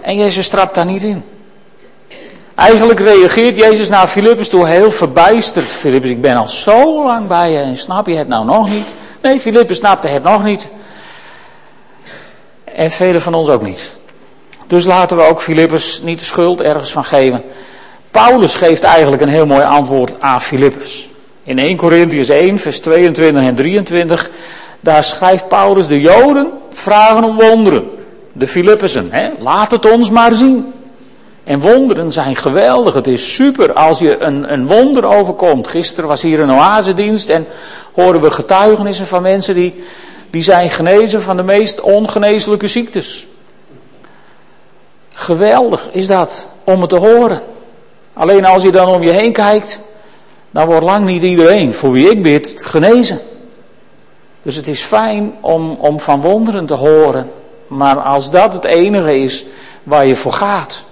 En 0.01 0.15
Jezus 0.15 0.49
trapt 0.49 0.75
daar 0.75 0.85
niet 0.85 1.03
in. 1.03 1.23
Eigenlijk 2.55 2.99
reageert 2.99 3.57
Jezus 3.57 3.89
naar 3.89 4.07
Filippus 4.07 4.49
toe 4.49 4.67
heel 4.67 4.91
verbijsterd. 4.91 5.65
Filippus, 5.65 6.09
ik 6.09 6.21
ben 6.21 6.35
al 6.35 6.49
zo 6.49 7.03
lang 7.03 7.27
bij 7.27 7.51
je 7.51 7.57
en 7.57 7.77
snap 7.77 8.07
je 8.07 8.15
het 8.15 8.27
nou 8.27 8.45
nog 8.45 8.69
niet? 8.69 8.85
Nee, 9.21 9.39
Filippus 9.39 9.77
snapte 9.77 10.07
het 10.07 10.23
nog 10.23 10.43
niet. 10.43 10.67
En 12.63 12.91
velen 12.91 13.21
van 13.21 13.33
ons 13.33 13.49
ook 13.49 13.61
niet. 13.61 13.93
Dus 14.67 14.85
laten 14.85 15.17
we 15.17 15.23
ook 15.23 15.41
Filippus 15.41 16.01
niet 16.01 16.19
de 16.19 16.25
schuld 16.25 16.61
ergens 16.61 16.91
van 16.91 17.03
geven. 17.03 17.43
Paulus 18.11 18.55
geeft 18.55 18.83
eigenlijk 18.83 19.21
een 19.21 19.29
heel 19.29 19.45
mooi 19.45 19.63
antwoord 19.63 20.15
aan 20.19 20.41
Filippus. 20.41 21.09
In 21.43 21.59
1 21.59 21.77
Corinthians 21.77 22.29
1, 22.29 22.59
vers 22.59 22.79
22 22.79 23.43
en 23.43 23.55
23, 23.55 24.29
daar 24.79 25.03
schrijft 25.03 25.47
Paulus, 25.47 25.87
de 25.87 26.01
Joden 26.01 26.51
vragen 26.69 27.23
om 27.23 27.35
wonderen. 27.35 27.89
De 28.33 28.47
Filippussen, 28.47 29.07
hè? 29.11 29.29
laat 29.39 29.71
het 29.71 29.91
ons 29.91 30.09
maar 30.09 30.33
zien. 30.33 30.73
En 31.43 31.59
wonderen 31.59 32.11
zijn 32.11 32.35
geweldig. 32.35 32.93
Het 32.93 33.07
is 33.07 33.33
super 33.35 33.73
als 33.73 33.99
je 33.99 34.19
een, 34.19 34.53
een 34.53 34.67
wonder 34.67 35.05
overkomt. 35.05 35.67
Gisteren 35.67 36.09
was 36.09 36.21
hier 36.21 36.39
een 36.39 36.51
oasedienst 36.51 37.29
en 37.29 37.47
horen 37.93 38.21
we 38.21 38.31
getuigenissen 38.31 39.07
van 39.07 39.21
mensen 39.21 39.55
die, 39.55 39.83
die 40.29 40.41
zijn 40.41 40.69
genezen 40.69 41.21
van 41.21 41.37
de 41.37 41.43
meest 41.43 41.81
ongeneeslijke 41.81 42.67
ziektes. 42.67 43.27
Geweldig 45.13 45.89
is 45.91 46.07
dat 46.07 46.47
om 46.63 46.81
het 46.81 46.89
te 46.89 46.97
horen. 46.97 47.41
Alleen 48.13 48.45
als 48.45 48.63
je 48.63 48.71
dan 48.71 48.87
om 48.87 49.03
je 49.03 49.11
heen 49.11 49.33
kijkt, 49.33 49.79
dan 50.51 50.65
wordt 50.65 50.85
lang 50.85 51.05
niet 51.05 51.23
iedereen 51.23 51.73
voor 51.73 51.91
wie 51.91 52.09
ik 52.09 52.23
bid 52.23 52.53
genezen. 52.55 53.19
Dus 54.41 54.55
het 54.55 54.67
is 54.67 54.81
fijn 54.81 55.33
om, 55.41 55.77
om 55.79 55.99
van 55.99 56.21
wonderen 56.21 56.65
te 56.65 56.73
horen. 56.73 57.31
Maar 57.71 57.99
als 57.99 58.31
dat 58.31 58.53
het 58.53 58.63
enige 58.63 59.19
is 59.19 59.45
waar 59.83 60.05
je 60.05 60.15
voor 60.15 60.33
gaat, 60.33 60.83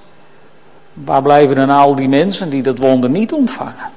waar 0.94 1.22
blijven 1.22 1.56
dan 1.56 1.70
al 1.70 1.96
die 1.96 2.10
mensen 2.10 2.50
die 2.50 2.62
dat 2.62 2.78
wonder 2.78 3.10
niet 3.10 3.34
ontvangen? 3.34 3.92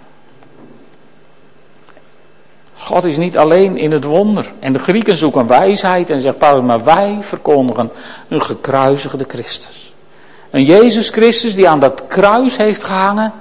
God 2.76 3.04
is 3.04 3.16
niet 3.16 3.38
alleen 3.38 3.76
in 3.76 3.92
het 3.92 4.04
wonder. 4.04 4.52
En 4.58 4.72
de 4.72 4.78
Grieken 4.78 5.16
zoeken 5.16 5.46
wijsheid 5.46 6.10
en 6.10 6.20
zegt 6.20 6.38
Paulus, 6.38 6.64
maar 6.64 6.84
wij 6.84 7.18
verkondigen 7.20 7.90
een 8.28 8.42
gekruisigde 8.42 9.24
Christus. 9.28 9.94
Een 10.50 10.64
Jezus 10.64 11.10
Christus 11.10 11.54
die 11.54 11.68
aan 11.68 11.80
dat 11.80 12.06
kruis 12.06 12.56
heeft 12.56 12.84
gehangen 12.84 13.32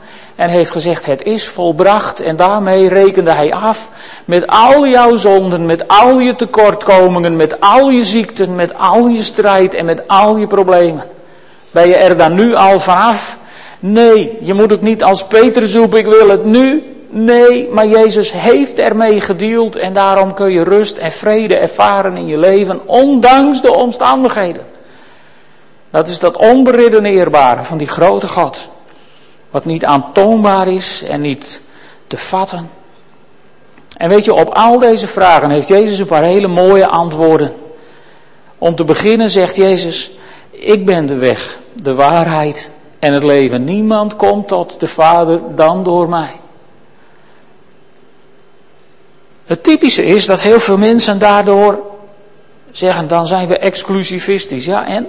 en 0.41 0.49
heeft 0.49 0.71
gezegd: 0.71 1.05
Het 1.05 1.23
is 1.23 1.47
volbracht. 1.47 2.21
En 2.21 2.35
daarmee 2.35 2.89
rekende 2.89 3.31
hij 3.31 3.53
af 3.53 3.89
met 4.25 4.47
al 4.47 4.87
jouw 4.87 5.15
zonden, 5.17 5.65
met 5.65 5.87
al 5.87 6.19
je 6.19 6.35
tekortkomingen, 6.35 7.35
met 7.35 7.59
al 7.59 7.89
je 7.89 8.03
ziekten, 8.03 8.55
met 8.55 8.77
al 8.77 9.07
je 9.07 9.23
strijd 9.23 9.73
en 9.73 9.85
met 9.85 10.07
al 10.07 10.37
je 10.37 10.47
problemen. 10.47 11.03
Ben 11.71 11.87
je 11.87 11.95
er 11.95 12.17
dan 12.17 12.33
nu 12.33 12.53
al 12.53 12.79
vanaf? 12.79 13.37
Nee, 13.79 14.37
je 14.41 14.53
moet 14.53 14.73
ook 14.73 14.81
niet 14.81 15.03
als 15.03 15.27
Peter 15.27 15.67
zoeken, 15.67 15.99
ik 15.99 16.05
wil 16.05 16.29
het 16.29 16.45
nu. 16.45 16.83
Nee, 17.09 17.69
maar 17.71 17.87
Jezus 17.87 18.31
heeft 18.31 18.79
ermee 18.79 19.21
gedeeld 19.21 19.75
en 19.75 19.93
daarom 19.93 20.33
kun 20.33 20.51
je 20.51 20.63
rust 20.63 20.97
en 20.97 21.11
vrede 21.11 21.57
ervaren 21.57 22.17
in 22.17 22.27
je 22.27 22.37
leven, 22.37 22.87
ondanks 22.87 23.61
de 23.61 23.73
omstandigheden. 23.73 24.65
Dat 25.91 26.07
is 26.07 26.19
dat 26.19 26.37
onberedeneerbare 26.37 27.63
van 27.63 27.77
die 27.77 27.87
grote 27.87 28.27
God. 28.27 28.69
Wat 29.51 29.65
niet 29.65 29.85
aantoonbaar 29.85 30.67
is 30.67 31.03
en 31.03 31.21
niet 31.21 31.61
te 32.07 32.17
vatten. 32.17 32.69
En 33.97 34.09
weet 34.09 34.25
je, 34.25 34.33
op 34.33 34.49
al 34.49 34.79
deze 34.79 35.07
vragen 35.07 35.49
heeft 35.49 35.67
Jezus 35.67 35.99
een 35.99 36.05
paar 36.05 36.23
hele 36.23 36.47
mooie 36.47 36.87
antwoorden. 36.87 37.53
Om 38.57 38.75
te 38.75 38.83
beginnen 38.83 39.29
zegt 39.29 39.55
Jezus, 39.55 40.11
ik 40.49 40.85
ben 40.85 41.05
de 41.05 41.15
weg, 41.15 41.57
de 41.73 41.93
waarheid 41.93 42.71
en 42.99 43.13
het 43.13 43.23
leven. 43.23 43.63
Niemand 43.63 44.15
komt 44.15 44.47
tot 44.47 44.79
de 44.79 44.87
Vader 44.87 45.55
dan 45.55 45.83
door 45.83 46.09
mij. 46.09 46.39
Het 49.45 49.63
typische 49.63 50.05
is 50.05 50.25
dat 50.25 50.41
heel 50.41 50.59
veel 50.59 50.77
mensen 50.77 51.19
daardoor 51.19 51.81
zeggen, 52.71 53.07
dan 53.07 53.27
zijn 53.27 53.47
we 53.47 53.57
exclusivistisch. 53.57 54.65
Ja, 54.65 54.87
en? 54.87 55.07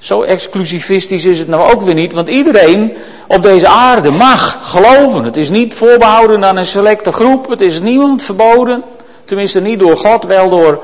Zo 0.00 0.22
exclusivistisch 0.22 1.24
is 1.24 1.38
het 1.38 1.48
nou 1.48 1.72
ook 1.72 1.82
weer 1.82 1.94
niet, 1.94 2.12
want 2.12 2.28
iedereen 2.28 2.92
op 3.26 3.42
deze 3.42 3.68
aarde 3.68 4.10
mag 4.10 4.58
geloven. 4.62 5.24
Het 5.24 5.36
is 5.36 5.50
niet 5.50 5.74
voorbehouden 5.74 6.44
aan 6.44 6.56
een 6.56 6.66
selecte 6.66 7.12
groep, 7.12 7.48
het 7.48 7.60
is 7.60 7.80
niemand 7.80 8.22
verboden. 8.22 8.82
Tenminste 9.24 9.60
niet 9.60 9.78
door 9.78 9.96
God, 9.96 10.24
wel 10.24 10.50
door 10.50 10.82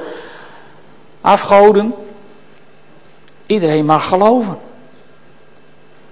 afgoden. 1.21 1.95
Iedereen 3.47 3.85
mag 3.85 4.09
geloven. 4.09 4.59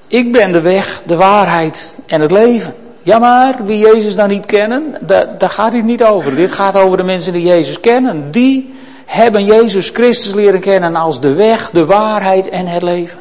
Ik 0.06 0.32
ben 0.32 0.52
de 0.52 0.60
weg, 0.60 1.02
de 1.06 1.16
waarheid 1.16 1.98
en 2.06 2.20
het 2.20 2.30
leven. 2.30 2.74
Ja, 3.02 3.18
maar 3.18 3.64
wie 3.64 3.78
Jezus 3.78 4.16
dan 4.16 4.28
niet 4.28 4.46
kennen, 4.46 4.94
daar, 5.00 5.38
daar 5.38 5.50
gaat 5.50 5.72
het 5.72 5.84
niet 5.84 6.04
over. 6.04 6.34
Dit 6.34 6.52
gaat 6.52 6.76
over 6.76 6.96
de 6.96 7.02
mensen 7.02 7.32
die 7.32 7.46
Jezus 7.46 7.80
kennen. 7.80 8.30
Die 8.30 8.74
hebben 9.14 9.44
Jezus 9.44 9.90
Christus 9.90 10.34
leren 10.34 10.60
kennen 10.60 10.96
als 10.96 11.20
de 11.20 11.32
weg, 11.32 11.70
de 11.70 11.84
waarheid 11.84 12.48
en 12.48 12.66
het 12.66 12.82
leven. 12.82 13.18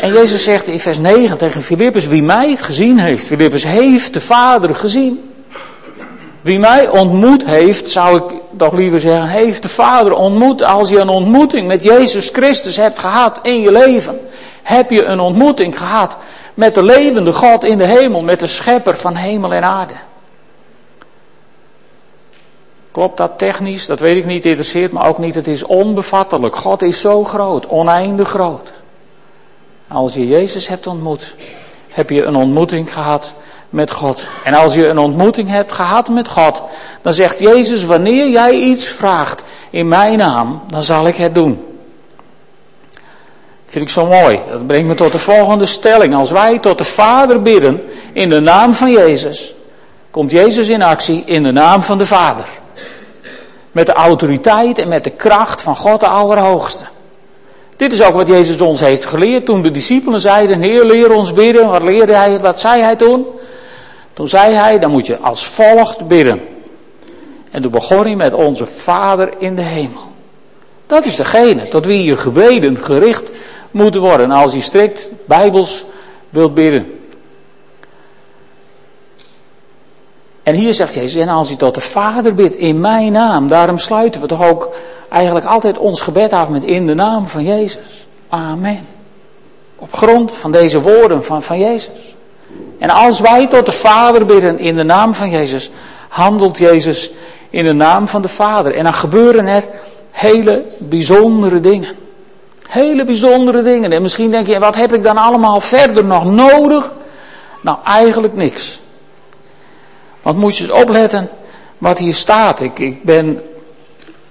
En 0.00 0.12
Jezus 0.12 0.44
zegt 0.44 0.68
in 0.68 0.80
vers 0.80 0.98
9 0.98 1.36
tegen 1.36 1.62
Filippus, 1.62 2.06
wie 2.06 2.22
mij 2.22 2.56
gezien 2.56 2.98
heeft, 2.98 3.26
Filippus 3.26 3.64
heeft 3.64 4.14
de 4.14 4.20
Vader 4.20 4.74
gezien. 4.74 5.32
Wie 6.40 6.58
mij 6.58 6.88
ontmoet 6.88 7.44
heeft, 7.44 7.90
zou 7.90 8.16
ik 8.16 8.38
toch 8.56 8.72
liever 8.72 9.00
zeggen, 9.00 9.28
heeft 9.28 9.62
de 9.62 9.68
Vader 9.68 10.14
ontmoet. 10.14 10.62
Als 10.62 10.88
je 10.88 10.98
een 10.98 11.08
ontmoeting 11.08 11.66
met 11.66 11.84
Jezus 11.84 12.30
Christus 12.32 12.76
hebt 12.76 12.98
gehad 12.98 13.38
in 13.42 13.60
je 13.60 13.72
leven, 13.72 14.20
heb 14.62 14.90
je 14.90 15.04
een 15.04 15.20
ontmoeting 15.20 15.78
gehad 15.78 16.16
met 16.54 16.74
de 16.74 16.82
levende 16.82 17.32
God 17.32 17.64
in 17.64 17.78
de 17.78 17.84
hemel, 17.84 18.22
met 18.22 18.40
de 18.40 18.46
schepper 18.46 18.96
van 18.96 19.14
hemel 19.14 19.52
en 19.52 19.64
aarde. 19.64 19.94
Klopt 22.92 23.16
dat 23.16 23.38
technisch? 23.38 23.86
Dat 23.86 24.00
weet 24.00 24.16
ik 24.16 24.24
niet, 24.24 24.44
interesseert 24.44 24.92
me 24.92 25.02
ook 25.02 25.18
niet. 25.18 25.34
Het 25.34 25.46
is 25.46 25.64
onbevattelijk. 25.64 26.56
God 26.56 26.82
is 26.82 27.00
zo 27.00 27.24
groot, 27.24 27.68
oneindig 27.68 28.28
groot. 28.28 28.72
Als 29.88 30.14
je 30.14 30.26
Jezus 30.26 30.68
hebt 30.68 30.86
ontmoet, 30.86 31.34
heb 31.88 32.10
je 32.10 32.24
een 32.24 32.36
ontmoeting 32.36 32.92
gehad 32.92 33.34
met 33.70 33.90
God. 33.90 34.26
En 34.44 34.54
als 34.54 34.74
je 34.74 34.88
een 34.88 34.98
ontmoeting 34.98 35.48
hebt 35.48 35.72
gehad 35.72 36.08
met 36.08 36.28
God, 36.28 36.62
dan 37.02 37.12
zegt 37.12 37.40
Jezus, 37.40 37.84
wanneer 37.84 38.28
jij 38.28 38.52
iets 38.52 38.88
vraagt 38.88 39.44
in 39.70 39.88
mijn 39.88 40.18
naam, 40.18 40.62
dan 40.66 40.82
zal 40.82 41.06
ik 41.06 41.16
het 41.16 41.34
doen. 41.34 41.66
Vind 43.66 43.84
ik 43.84 43.90
zo 43.90 44.06
mooi. 44.06 44.40
Dat 44.50 44.66
brengt 44.66 44.88
me 44.88 44.94
tot 44.94 45.12
de 45.12 45.18
volgende 45.18 45.66
stelling. 45.66 46.14
Als 46.14 46.30
wij 46.30 46.58
tot 46.58 46.78
de 46.78 46.84
Vader 46.84 47.42
bidden 47.42 47.82
in 48.12 48.30
de 48.30 48.40
naam 48.40 48.74
van 48.74 48.90
Jezus, 48.90 49.54
komt 50.10 50.30
Jezus 50.30 50.68
in 50.68 50.82
actie 50.82 51.22
in 51.26 51.42
de 51.42 51.52
naam 51.52 51.82
van 51.82 51.98
de 51.98 52.06
Vader. 52.06 52.46
Met 53.72 53.86
de 53.86 53.92
autoriteit 53.92 54.78
en 54.78 54.88
met 54.88 55.04
de 55.04 55.10
kracht 55.10 55.62
van 55.62 55.76
God 55.76 56.00
de 56.00 56.06
Allerhoogste. 56.06 56.84
Dit 57.76 57.92
is 57.92 58.02
ook 58.02 58.14
wat 58.14 58.28
Jezus 58.28 58.60
ons 58.60 58.80
heeft 58.80 59.06
geleerd 59.06 59.46
toen 59.46 59.62
de 59.62 59.70
discipelen 59.70 60.20
zeiden, 60.20 60.60
Heer 60.60 60.84
leer 60.84 61.12
ons 61.12 61.32
bidden. 61.32 61.68
Wat, 61.68 61.82
leerde 61.82 62.14
hij, 62.14 62.40
wat 62.40 62.60
zei 62.60 62.82
hij 62.82 62.96
toen? 62.96 63.26
Toen 64.12 64.28
zei 64.28 64.54
hij, 64.54 64.78
dan 64.78 64.90
moet 64.90 65.06
je 65.06 65.18
als 65.18 65.46
volgt 65.46 66.06
bidden. 66.06 66.40
En 67.50 67.62
toen 67.62 67.70
begon 67.70 68.04
hij 68.04 68.16
met 68.16 68.34
onze 68.34 68.66
Vader 68.66 69.32
in 69.38 69.54
de 69.54 69.62
hemel. 69.62 70.12
Dat 70.86 71.04
is 71.04 71.16
degene 71.16 71.68
tot 71.68 71.86
wie 71.86 72.04
je 72.04 72.16
gebeden 72.16 72.76
gericht 72.76 73.30
moeten 73.70 74.00
worden 74.00 74.30
als 74.30 74.52
je 74.52 74.60
strikt 74.60 75.08
bijbels 75.24 75.84
wilt 76.30 76.54
bidden. 76.54 77.01
En 80.42 80.54
hier 80.54 80.74
zegt 80.74 80.94
Jezus, 80.94 81.22
en 81.22 81.28
als 81.28 81.48
je 81.48 81.56
tot 81.56 81.74
de 81.74 81.80
Vader 81.80 82.34
bidt 82.34 82.56
in 82.56 82.80
mijn 82.80 83.12
naam, 83.12 83.48
daarom 83.48 83.78
sluiten 83.78 84.20
we 84.20 84.26
toch 84.26 84.48
ook 84.48 84.74
eigenlijk 85.08 85.46
altijd 85.46 85.78
ons 85.78 86.00
gebed 86.00 86.32
af 86.32 86.48
met 86.48 86.64
in 86.64 86.86
de 86.86 86.94
naam 86.94 87.26
van 87.26 87.44
Jezus. 87.44 87.78
Amen. 88.28 88.80
Op 89.76 89.94
grond 89.94 90.32
van 90.32 90.52
deze 90.52 90.80
woorden 90.80 91.24
van, 91.24 91.42
van 91.42 91.58
Jezus. 91.58 91.90
En 92.78 92.90
als 92.90 93.20
wij 93.20 93.46
tot 93.46 93.66
de 93.66 93.72
Vader 93.72 94.26
bidden 94.26 94.58
in 94.58 94.76
de 94.76 94.82
naam 94.82 95.14
van 95.14 95.30
Jezus, 95.30 95.70
handelt 96.08 96.58
Jezus 96.58 97.10
in 97.50 97.64
de 97.64 97.72
naam 97.72 98.08
van 98.08 98.22
de 98.22 98.28
Vader. 98.28 98.74
En 98.74 98.84
dan 98.84 98.94
gebeuren 98.94 99.46
er 99.46 99.64
hele 100.10 100.64
bijzondere 100.78 101.60
dingen. 101.60 101.96
Hele 102.68 103.04
bijzondere 103.04 103.62
dingen. 103.62 103.92
En 103.92 104.02
misschien 104.02 104.30
denk 104.30 104.46
je, 104.46 104.58
wat 104.58 104.76
heb 104.76 104.92
ik 104.92 105.02
dan 105.02 105.16
allemaal 105.16 105.60
verder 105.60 106.04
nog 106.04 106.24
nodig? 106.24 106.92
Nou, 107.62 107.78
eigenlijk 107.84 108.34
niks. 108.34 108.80
Want 110.22 110.38
moet 110.38 110.56
je 110.56 110.62
eens 110.62 110.72
opletten 110.72 111.30
wat 111.78 111.98
hier 111.98 112.14
staat. 112.14 112.60
Ik, 112.60 112.78
ik 112.78 113.02
ben 113.02 113.42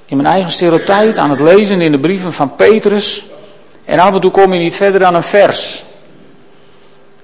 in 0.05 0.17
mijn 0.17 0.29
eigen 0.29 0.51
stille 0.51 0.83
tijd 0.83 1.17
aan 1.17 1.29
het 1.29 1.39
lezen 1.39 1.81
in 1.81 1.91
de 1.91 1.99
brieven 1.99 2.33
van 2.33 2.55
Petrus. 2.55 3.23
En 3.85 3.99
af 3.99 4.13
en 4.13 4.21
toe 4.21 4.31
kom 4.31 4.53
je 4.53 4.59
niet 4.59 4.75
verder 4.75 4.99
dan 4.99 5.15
een 5.15 5.23
vers. 5.23 5.83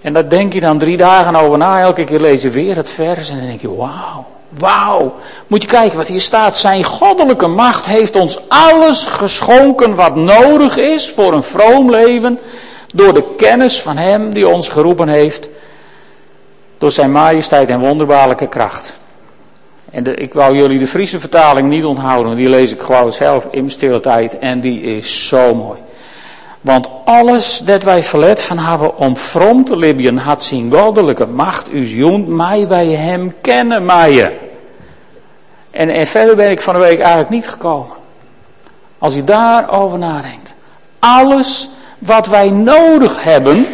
En 0.02 0.14
daar 0.14 0.30
denk 0.30 0.54
je 0.54 0.60
dan 0.60 0.78
drie 0.78 0.98
dagen 0.98 1.36
over 1.36 1.58
na. 1.58 1.80
Elke 1.80 2.04
keer 2.04 2.20
lees 2.20 2.42
je 2.42 2.50
weer 2.50 2.76
het 2.76 2.90
vers. 2.90 3.30
En 3.30 3.38
dan 3.38 3.48
denk 3.48 3.62
je, 3.62 3.76
wauw, 3.76 4.26
wauw. 4.58 5.16
Moet 5.48 5.62
je 5.62 5.68
kijken 5.68 5.98
wat 5.98 6.08
hier 6.08 6.22
staat. 6.22 6.56
Zijn 6.56 6.84
goddelijke 6.84 7.48
macht 7.48 7.86
heeft 7.86 8.16
ons 8.16 8.40
alles 8.48 9.08
geschonken 9.08 9.96
wat 9.96 10.16
nodig 10.16 10.78
is 10.78 11.10
voor 11.10 11.34
een 11.34 11.44
vroom 11.44 11.90
leven. 11.90 12.40
Door 12.94 13.14
de 13.14 13.24
kennis 13.38 13.82
van 13.82 13.98
Hem 13.98 14.34
die 14.34 14.48
ons 14.48 14.70
geroepen 14.70 15.08
heeft. 15.08 15.50
Door 16.78 16.92
zijn 16.92 17.12
majesteit 17.12 17.70
en 17.70 17.80
wonderbaarlijke 17.80 18.48
kracht. 18.48 19.00
En 19.92 20.22
ik 20.22 20.34
wou 20.34 20.56
jullie 20.56 20.80
de 20.80 20.88
Friese 20.88 21.20
vertaling 21.20 21.70
niet 21.70 21.86
onthouden, 21.86 22.26
want 22.26 22.38
die 22.38 22.50
lees 22.50 22.72
ik 22.72 22.82
gewoon 22.82 23.14
zelf 23.14 23.48
in 23.52 23.70
stille 23.70 24.00
tijd. 24.00 24.40
En 24.40 24.62
die 24.62 24.82
is 24.82 25.28
zo 25.28 25.56
mooi. 25.56 25.80
Want 26.62 26.90
alles 27.06 27.60
dat 27.60 27.84
wij 27.84 28.04
verlet 28.04 28.42
van 28.42 28.58
hebben 28.58 28.98
om 28.98 29.16
te 29.64 29.78
libben, 29.78 30.18
had 30.18 30.44
zijn 30.44 30.74
goddelijke 30.74 31.26
macht 31.26 31.74
u 31.74 31.86
joent 31.86 32.28
mij 32.28 32.68
wij 32.68 32.88
hem 32.88 33.34
kennen 33.42 33.86
mij. 33.86 34.40
En, 35.72 35.90
en 35.90 36.08
verder 36.08 36.36
ben 36.36 36.52
ik 36.52 36.62
van 36.62 36.74
de 36.74 36.80
week 36.80 37.00
eigenlijk 37.00 37.30
niet 37.30 37.48
gekomen. 37.48 37.96
Als 38.98 39.16
je 39.16 39.24
daarover 39.24 39.98
nadenkt. 39.98 40.56
Alles 41.00 41.70
wat 42.00 42.28
wij 42.28 42.50
nodig 42.50 43.24
hebben 43.24 43.68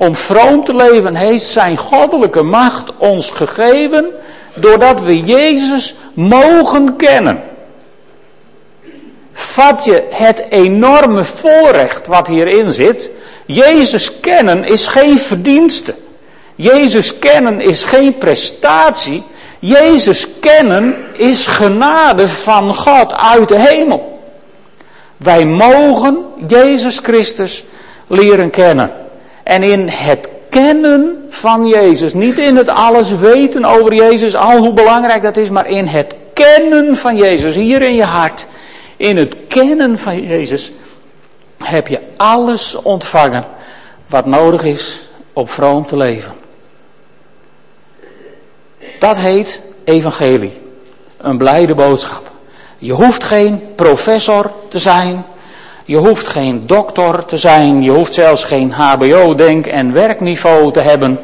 om 0.00 0.14
vroom 0.14 0.64
te 0.64 0.76
leven, 0.76 1.14
heeft 1.14 1.44
zijn 1.44 1.76
goddelijke 1.76 2.42
macht 2.42 2.92
ons 2.96 3.30
gegeven 3.30 4.06
doordat 4.54 5.00
we 5.00 5.24
Jezus 5.24 5.94
mogen 6.14 6.96
kennen. 6.96 7.42
Vat 9.32 9.84
je 9.84 10.06
het 10.10 10.42
enorme 10.50 11.24
voorrecht 11.24 12.06
wat 12.06 12.26
hierin 12.26 12.72
zit. 12.72 13.10
Jezus 13.46 14.20
kennen 14.20 14.64
is 14.64 14.86
geen 14.86 15.18
verdienste. 15.18 15.94
Jezus 16.54 17.18
kennen 17.18 17.60
is 17.60 17.84
geen 17.84 18.18
prestatie. 18.18 19.22
Jezus 19.58 20.26
kennen 20.40 20.96
is 21.12 21.46
genade 21.46 22.28
van 22.28 22.74
God 22.74 23.12
uit 23.12 23.48
de 23.48 23.58
hemel. 23.58 24.20
Wij 25.16 25.46
mogen 25.46 26.24
Jezus 26.46 26.98
Christus 26.98 27.64
leren 28.06 28.50
kennen. 28.50 28.99
En 29.50 29.62
in 29.62 29.88
het 29.88 30.28
kennen 30.48 31.26
van 31.28 31.66
Jezus. 31.66 32.14
Niet 32.14 32.38
in 32.38 32.56
het 32.56 32.68
alles 32.68 33.10
weten 33.10 33.64
over 33.64 33.94
Jezus, 33.94 34.34
al 34.34 34.56
hoe 34.56 34.72
belangrijk 34.72 35.22
dat 35.22 35.36
is, 35.36 35.50
maar 35.50 35.66
in 35.66 35.86
het 35.86 36.14
kennen 36.32 36.96
van 36.96 37.16
Jezus, 37.16 37.54
hier 37.54 37.82
in 37.82 37.94
je 37.94 38.04
hart. 38.04 38.46
In 38.96 39.16
het 39.16 39.36
kennen 39.48 39.98
van 39.98 40.22
Jezus 40.22 40.72
heb 41.58 41.88
je 41.88 42.00
alles 42.16 42.74
ontvangen 42.74 43.44
wat 44.06 44.26
nodig 44.26 44.64
is 44.64 45.08
om 45.32 45.48
vroom 45.48 45.86
te 45.86 45.96
leven. 45.96 46.32
Dat 48.98 49.18
heet 49.18 49.62
evangelie. 49.84 50.60
Een 51.16 51.38
blijde 51.38 51.74
boodschap. 51.74 52.30
Je 52.78 52.92
hoeft 52.92 53.24
geen 53.24 53.74
professor 53.74 54.52
te 54.68 54.78
zijn. 54.78 55.24
Je 55.90 55.96
hoeft 55.96 56.28
geen 56.28 56.66
dokter 56.66 57.24
te 57.24 57.36
zijn, 57.36 57.82
je 57.82 57.90
hoeft 57.90 58.14
zelfs 58.14 58.44
geen 58.44 58.72
HBO-denk- 58.72 59.66
en 59.66 59.92
werkniveau 59.92 60.72
te 60.72 60.80
hebben. 60.80 61.20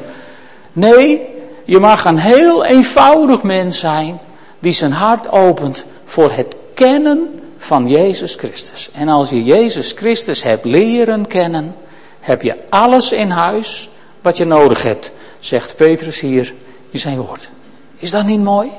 Nee, 0.73 1.21
je 1.65 1.79
mag 1.79 2.05
een 2.05 2.19
heel 2.19 2.65
eenvoudig 2.65 3.43
mens 3.43 3.79
zijn 3.79 4.21
die 4.59 4.73
zijn 4.73 4.93
hart 4.93 5.31
opent 5.31 5.85
voor 6.05 6.31
het 6.33 6.57
kennen 6.75 7.41
van 7.59 7.89
Jezus 7.89 8.35
Christus. 8.35 8.91
En 8.93 9.09
als 9.09 9.31
je 9.31 9.45
Jezus 9.45 9.93
Christus 9.93 10.43
hebt 10.43 10.65
leren 10.65 11.27
kennen, 11.27 11.77
heb 12.21 12.43
je 12.43 12.57
alles 12.69 13.13
in 13.13 13.31
huis 13.31 13.89
wat 14.23 14.37
je 14.37 14.45
nodig 14.45 14.83
hebt, 14.83 15.11
zegt 15.39 15.77
Petrus 15.77 16.21
hier 16.21 16.55
in 16.91 16.99
zijn 16.99 17.17
woord. 17.17 17.51
Is 17.99 18.11
dat 18.11 18.25
niet 18.25 18.43
mooi? 18.43 18.71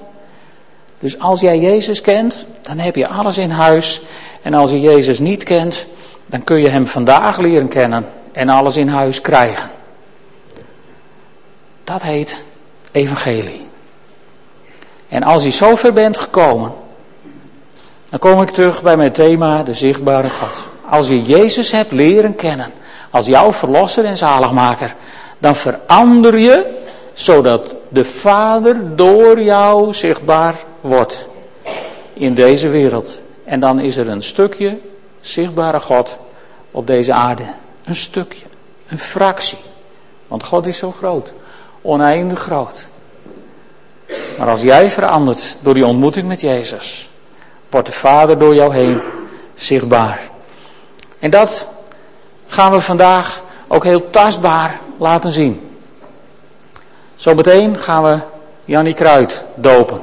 Dus 1.00 1.20
als 1.20 1.40
jij 1.40 1.60
Jezus 1.60 2.02
kent, 2.02 2.46
dan 2.62 2.80
heb 2.80 2.96
je 2.96 3.08
alles 3.08 3.38
in 3.38 3.50
huis. 3.50 4.02
En 4.42 4.54
als 4.54 4.72
je 4.72 4.80
Jezus 4.80 5.20
niet 5.20 5.44
kent, 5.44 5.86
dan 6.26 6.44
kun 6.44 6.58
je 6.58 6.70
Hem 6.70 6.88
vandaag 6.88 7.38
leren 7.38 7.68
kennen 7.68 8.06
en 8.32 8.50
alles 8.50 8.78
in 8.78 8.88
huis 8.88 9.22
krijgen. 9.22 9.70
Dat 11.84 12.02
heet 12.02 12.38
evangelie. 12.92 13.66
En 15.10 15.24
als 15.24 15.44
je 15.44 15.52
zover 15.52 15.94
bent 15.94 16.18
gekomen, 16.18 16.74
dan 18.10 18.20
kom 18.20 18.42
ik 18.42 18.50
terug 18.50 18.82
bij 18.82 18.98
mijn 18.98 19.12
thema, 19.12 19.64
de 19.64 19.74
zichtbare 19.74 20.30
God. 20.30 20.68
Als 20.90 21.08
je 21.08 21.24
Jezus 21.24 21.72
hebt 21.72 21.92
leren 21.92 22.36
kennen, 22.36 22.72
als 23.12 23.26
jouw 23.26 23.54
verlosser 23.54 24.06
en 24.06 24.18
zaligmaker, 24.18 24.96
dan 25.38 25.56
verander 25.56 26.38
je 26.38 26.86
zodat 27.18 27.76
de 27.90 28.06
Vader 28.06 28.96
door 28.96 29.42
jou 29.42 29.94
zichtbaar 29.94 30.56
wordt 30.82 31.28
in 32.14 32.34
deze 32.34 32.70
wereld. 32.70 33.22
En 33.44 33.60
dan 33.60 33.80
is 33.80 33.98
er 33.98 34.10
een 34.10 34.24
stukje 34.24 34.80
zichtbare 35.22 35.80
God 35.80 36.18
op 36.72 36.88
deze 36.88 37.14
aarde. 37.14 37.44
Een 37.86 37.96
stukje, 37.96 38.46
een 38.88 39.00
fractie. 39.00 39.58
Want 40.28 40.44
God 40.44 40.66
is 40.66 40.78
zo 40.78 40.92
groot, 40.92 41.34
oneindig 41.82 42.40
groot. 42.40 42.88
Maar 44.38 44.50
als 44.50 44.62
jij 44.62 44.90
verandert 44.90 45.58
door 45.62 45.74
die 45.74 45.86
ontmoeting 45.86 46.28
met 46.28 46.42
Jezus, 46.42 47.10
wordt 47.70 47.88
de 47.88 47.94
Vader 47.94 48.38
door 48.38 48.56
jou 48.56 48.74
heen 48.74 49.02
zichtbaar. 49.56 50.30
En 51.20 51.30
dat 51.30 51.68
gaan 52.48 52.72
we 52.72 52.80
vandaag 52.80 53.42
ook 53.68 53.84
heel 53.84 54.10
tastbaar 54.10 54.80
laten 54.98 55.32
zien. 55.32 55.67
Zometeen 57.18 57.78
gaan 57.78 58.04
we 58.04 58.20
Jannie 58.66 58.94
Kruid 58.94 59.44
dopen. 59.56 60.02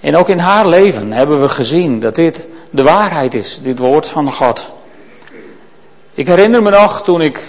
En 0.00 0.16
ook 0.16 0.28
in 0.28 0.38
haar 0.38 0.66
leven 0.66 1.12
hebben 1.12 1.40
we 1.40 1.48
gezien 1.48 2.00
dat 2.00 2.14
dit 2.14 2.48
de 2.70 2.82
waarheid 2.82 3.34
is, 3.34 3.60
dit 3.62 3.78
woord 3.78 4.08
van 4.08 4.32
God. 4.32 4.70
Ik 6.14 6.26
herinner 6.26 6.62
me 6.62 6.70
nog 6.70 7.02
toen 7.02 7.20
ik 7.20 7.42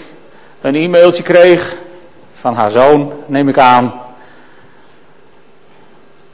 een 0.60 0.74
e-mailtje 0.74 1.22
kreeg 1.22 1.76
van 2.32 2.54
haar 2.54 2.70
zoon, 2.70 3.12
neem 3.26 3.48
ik 3.48 3.58
aan, 3.58 4.00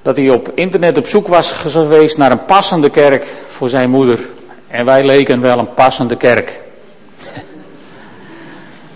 dat 0.03 0.17
hij 0.17 0.31
op 0.31 0.53
internet 0.55 0.99
op 0.99 1.07
zoek 1.07 1.29
was 1.29 1.53
geweest 1.53 2.19
naar 2.19 2.31
een 2.31 2.45
passende 2.45 2.91
kerk 2.91 3.25
voor 3.49 3.69
zijn 3.69 3.91
moeder. 3.91 4.19
En 4.69 4.85
wij 4.85 5.05
leken 5.05 5.41
wel 5.41 5.59
een 5.59 5.75
passende 5.75 6.17
kerk. 6.17 6.61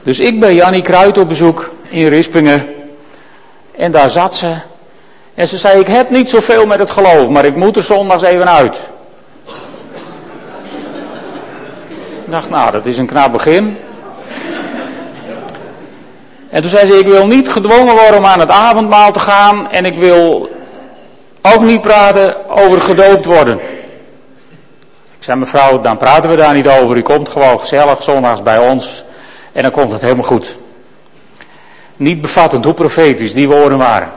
Dus 0.07 0.19
ik 0.19 0.41
ben 0.41 0.55
Jannie 0.55 0.83
Kruid 0.83 1.19
op 1.19 1.29
bezoek 1.29 1.71
in 1.89 2.09
Rispingen. 2.09 2.67
En 3.77 3.91
daar 3.91 4.09
zat 4.09 4.35
ze. 4.35 4.53
En 5.35 5.49
ze 5.49 5.59
zei, 5.59 5.81
ik 5.81 5.87
heb 5.87 6.11
niet 6.11 6.31
zoveel 6.31 6.67
met 6.67 6.79
het 6.79 6.91
geloof, 6.91 7.29
maar 7.29 7.45
ik 7.45 7.57
moet 7.57 7.77
er 7.77 7.83
zondags 7.83 8.23
even 8.23 8.51
uit. 8.51 8.77
Ik 12.25 12.31
dacht, 12.31 12.51
nou, 12.51 12.73
dat 12.73 12.87
is 12.87 12.99
een 12.99 13.07
knap 13.07 13.33
begin. 13.33 13.79
En 16.51 16.61
toen 16.61 16.71
zei 16.71 16.87
ze, 16.87 16.99
ik 16.99 17.07
wil 17.07 17.27
niet 17.27 17.49
gedwongen 17.49 17.95
worden 17.95 18.17
om 18.17 18.27
aan 18.27 18.41
het 18.41 18.51
avondmaal 18.51 19.13
te 19.13 19.21
gaan. 19.21 19.71
En 19.71 19.85
ik 19.85 19.99
wil 19.99 20.51
ook 21.43 21.61
niet 21.61 21.81
praten 21.81 22.51
over 22.51 22.81
gedoopt 22.81 23.25
worden. 23.25 23.61
Ik 25.19 25.25
zei, 25.25 25.39
mevrouw, 25.39 25.81
dan 25.81 25.97
praten 25.97 26.31
we 26.31 26.37
daar 26.37 26.55
niet 26.55 26.69
over. 26.69 26.97
U 26.97 27.03
komt 27.03 27.29
gewoon 27.29 27.61
gezellig 27.61 28.03
zondags 28.03 28.43
bij 28.43 28.59
ons. 28.59 29.05
En 29.57 29.63
dan 29.63 29.71
komt 29.71 29.93
het 29.93 30.03
helemaal 30.03 30.25
goed. 30.25 30.59
Niet 31.97 32.21
bevattend 32.21 32.65
hoe 32.65 32.75
profetisch 32.75 33.33
die 33.33 33.49
woorden 33.49 33.79
waren. 33.79 34.13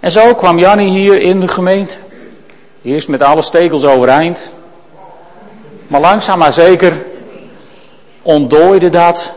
En 0.00 0.10
zo 0.10 0.34
kwam 0.34 0.58
Jannie 0.58 0.88
hier 0.88 1.20
in 1.20 1.40
de 1.40 1.48
gemeente. 1.48 1.98
Eerst 2.82 3.08
met 3.08 3.22
alle 3.22 3.42
stekels 3.42 3.84
overeind. 3.84 4.52
Maar 5.86 6.00
langzaam 6.00 6.38
maar 6.38 6.52
zeker 6.52 7.04
ontdooide 8.22 8.88
dat. 8.88 9.32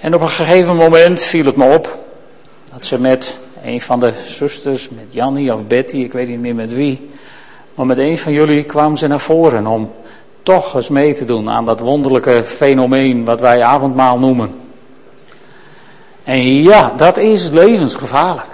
En 0.00 0.14
op 0.14 0.20
een 0.20 0.28
gegeven 0.28 0.76
moment 0.76 1.22
viel 1.22 1.44
het 1.44 1.56
me 1.56 1.74
op 1.74 1.98
dat 2.72 2.86
ze 2.86 3.00
met 3.00 3.36
een 3.64 3.80
van 3.80 4.00
de 4.00 4.12
zusters, 4.26 4.88
met 4.88 5.06
Jannie 5.08 5.54
of 5.54 5.66
Betty, 5.66 5.96
ik 5.96 6.12
weet 6.12 6.28
niet 6.28 6.40
meer 6.40 6.54
met 6.54 6.74
wie, 6.74 7.10
maar 7.74 7.86
met 7.86 7.98
een 7.98 8.18
van 8.18 8.32
jullie 8.32 8.64
kwam 8.64 8.96
ze 8.96 9.06
naar 9.06 9.20
voren 9.20 9.66
om 9.66 9.92
toch 10.42 10.74
eens 10.74 10.88
mee 10.88 11.14
te 11.14 11.24
doen 11.24 11.50
aan 11.50 11.64
dat 11.64 11.80
wonderlijke 11.80 12.44
fenomeen 12.44 13.24
wat 13.24 13.40
wij 13.40 13.62
avondmaal 13.62 14.18
noemen. 14.18 14.54
En 16.24 16.62
ja, 16.62 16.92
dat 16.96 17.16
is 17.16 17.50
levensgevaarlijk. 17.50 18.48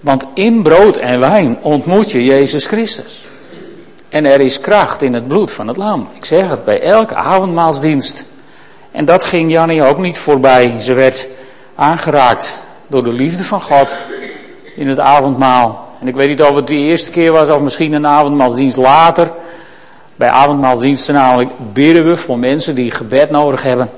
Want 0.00 0.24
in 0.34 0.62
brood 0.62 0.96
en 0.96 1.20
wijn 1.20 1.58
ontmoet 1.60 2.10
je 2.10 2.24
Jezus 2.24 2.66
Christus. 2.66 3.26
En 4.08 4.24
er 4.24 4.40
is 4.40 4.60
kracht 4.60 5.02
in 5.02 5.14
het 5.14 5.28
bloed 5.28 5.50
van 5.50 5.68
het 5.68 5.76
lam. 5.76 6.08
Ik 6.14 6.24
zeg 6.24 6.48
het 6.48 6.64
bij 6.64 6.80
elke 6.80 7.14
avondmaalsdienst. 7.14 8.24
En 8.90 9.04
dat 9.04 9.24
ging 9.24 9.50
Jannie 9.50 9.84
ook 9.84 9.98
niet 9.98 10.18
voorbij. 10.18 10.80
Ze 10.80 10.92
werd 10.92 11.28
aangeraakt 11.74 12.58
door 12.86 13.04
de 13.04 13.12
liefde 13.12 13.44
van 13.44 13.60
God 13.60 13.96
in 14.76 14.88
het 14.88 14.98
avondmaal. 14.98 15.81
En 16.02 16.08
ik 16.08 16.14
weet 16.14 16.28
niet 16.28 16.42
of 16.42 16.54
het 16.54 16.66
de 16.66 16.74
eerste 16.74 17.10
keer 17.10 17.32
was 17.32 17.48
of 17.48 17.60
misschien 17.60 17.92
een 17.92 18.06
avondmaalsdienst 18.06 18.76
later. 18.76 19.32
Bij 20.16 20.28
avondmaalsdiensten 20.28 21.14
namelijk 21.14 21.50
bidden 21.72 22.04
we 22.04 22.16
voor 22.16 22.38
mensen 22.38 22.74
die 22.74 22.90
gebed 22.90 23.30
nodig 23.30 23.62
hebben. 23.62 23.90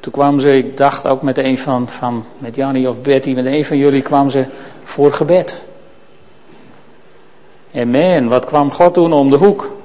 Toen 0.00 0.12
kwam 0.12 0.38
ze, 0.38 0.56
ik 0.56 0.76
dacht 0.76 1.06
ook 1.06 1.22
met 1.22 1.38
een 1.38 1.58
van, 1.58 1.88
van 1.88 2.24
met 2.38 2.58
of 2.86 3.00
Betty, 3.00 3.32
met 3.32 3.44
een 3.44 3.64
van 3.64 3.76
jullie 3.76 4.02
kwam 4.02 4.30
ze 4.30 4.44
voor 4.82 5.12
gebed. 5.12 5.62
En 7.70 8.28
wat 8.28 8.44
kwam 8.44 8.70
God 8.70 8.94
toen 8.94 9.12
om 9.12 9.30
de 9.30 9.36
hoek? 9.36 9.76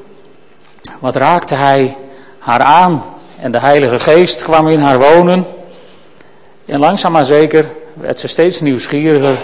Wat 0.99 1.15
raakte 1.15 1.55
hij 1.55 1.95
haar 2.39 2.61
aan? 2.61 3.03
En 3.39 3.51
de 3.51 3.59
Heilige 3.59 3.99
Geest 3.99 4.43
kwam 4.43 4.67
in 4.67 4.79
haar 4.79 4.99
wonen. 4.99 5.45
En 6.65 6.79
langzaam 6.79 7.11
maar 7.11 7.25
zeker 7.25 7.65
werd 7.93 8.19
ze 8.19 8.27
steeds 8.27 8.61
nieuwsgieriger 8.61 9.37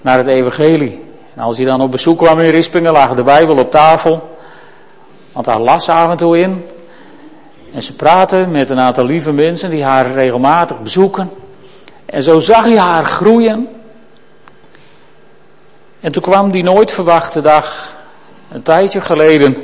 naar 0.00 0.18
het 0.18 0.26
evangelie. 0.26 1.08
En 1.40 1.46
als 1.46 1.56
hij 1.56 1.66
dan 1.66 1.80
op 1.80 1.90
bezoek 1.90 2.18
kwam 2.18 2.40
in 2.40 2.50
Rispingen, 2.50 2.92
lag 2.92 3.14
de 3.14 3.22
Bijbel 3.22 3.58
op 3.58 3.70
tafel. 3.70 4.38
Want 5.32 5.46
daar 5.46 5.60
las 5.60 5.84
ze 5.84 5.92
af 5.92 6.10
en 6.10 6.16
toe 6.16 6.38
in. 6.38 6.66
En 7.72 7.82
ze 7.82 7.94
praten 7.94 8.50
met 8.50 8.70
een 8.70 8.78
aantal 8.78 9.04
lieve 9.04 9.32
mensen 9.32 9.70
die 9.70 9.84
haar 9.84 10.12
regelmatig 10.12 10.80
bezoeken. 10.80 11.30
En 12.06 12.22
zo 12.22 12.38
zag 12.38 12.64
hij 12.64 12.78
haar 12.78 13.04
groeien. 13.04 13.68
En 16.00 16.12
toen 16.12 16.22
kwam 16.22 16.50
die 16.50 16.62
nooit 16.62 16.92
verwachte 16.92 17.40
dag, 17.40 17.94
een 18.52 18.62
tijdje 18.62 19.00
geleden, 19.00 19.56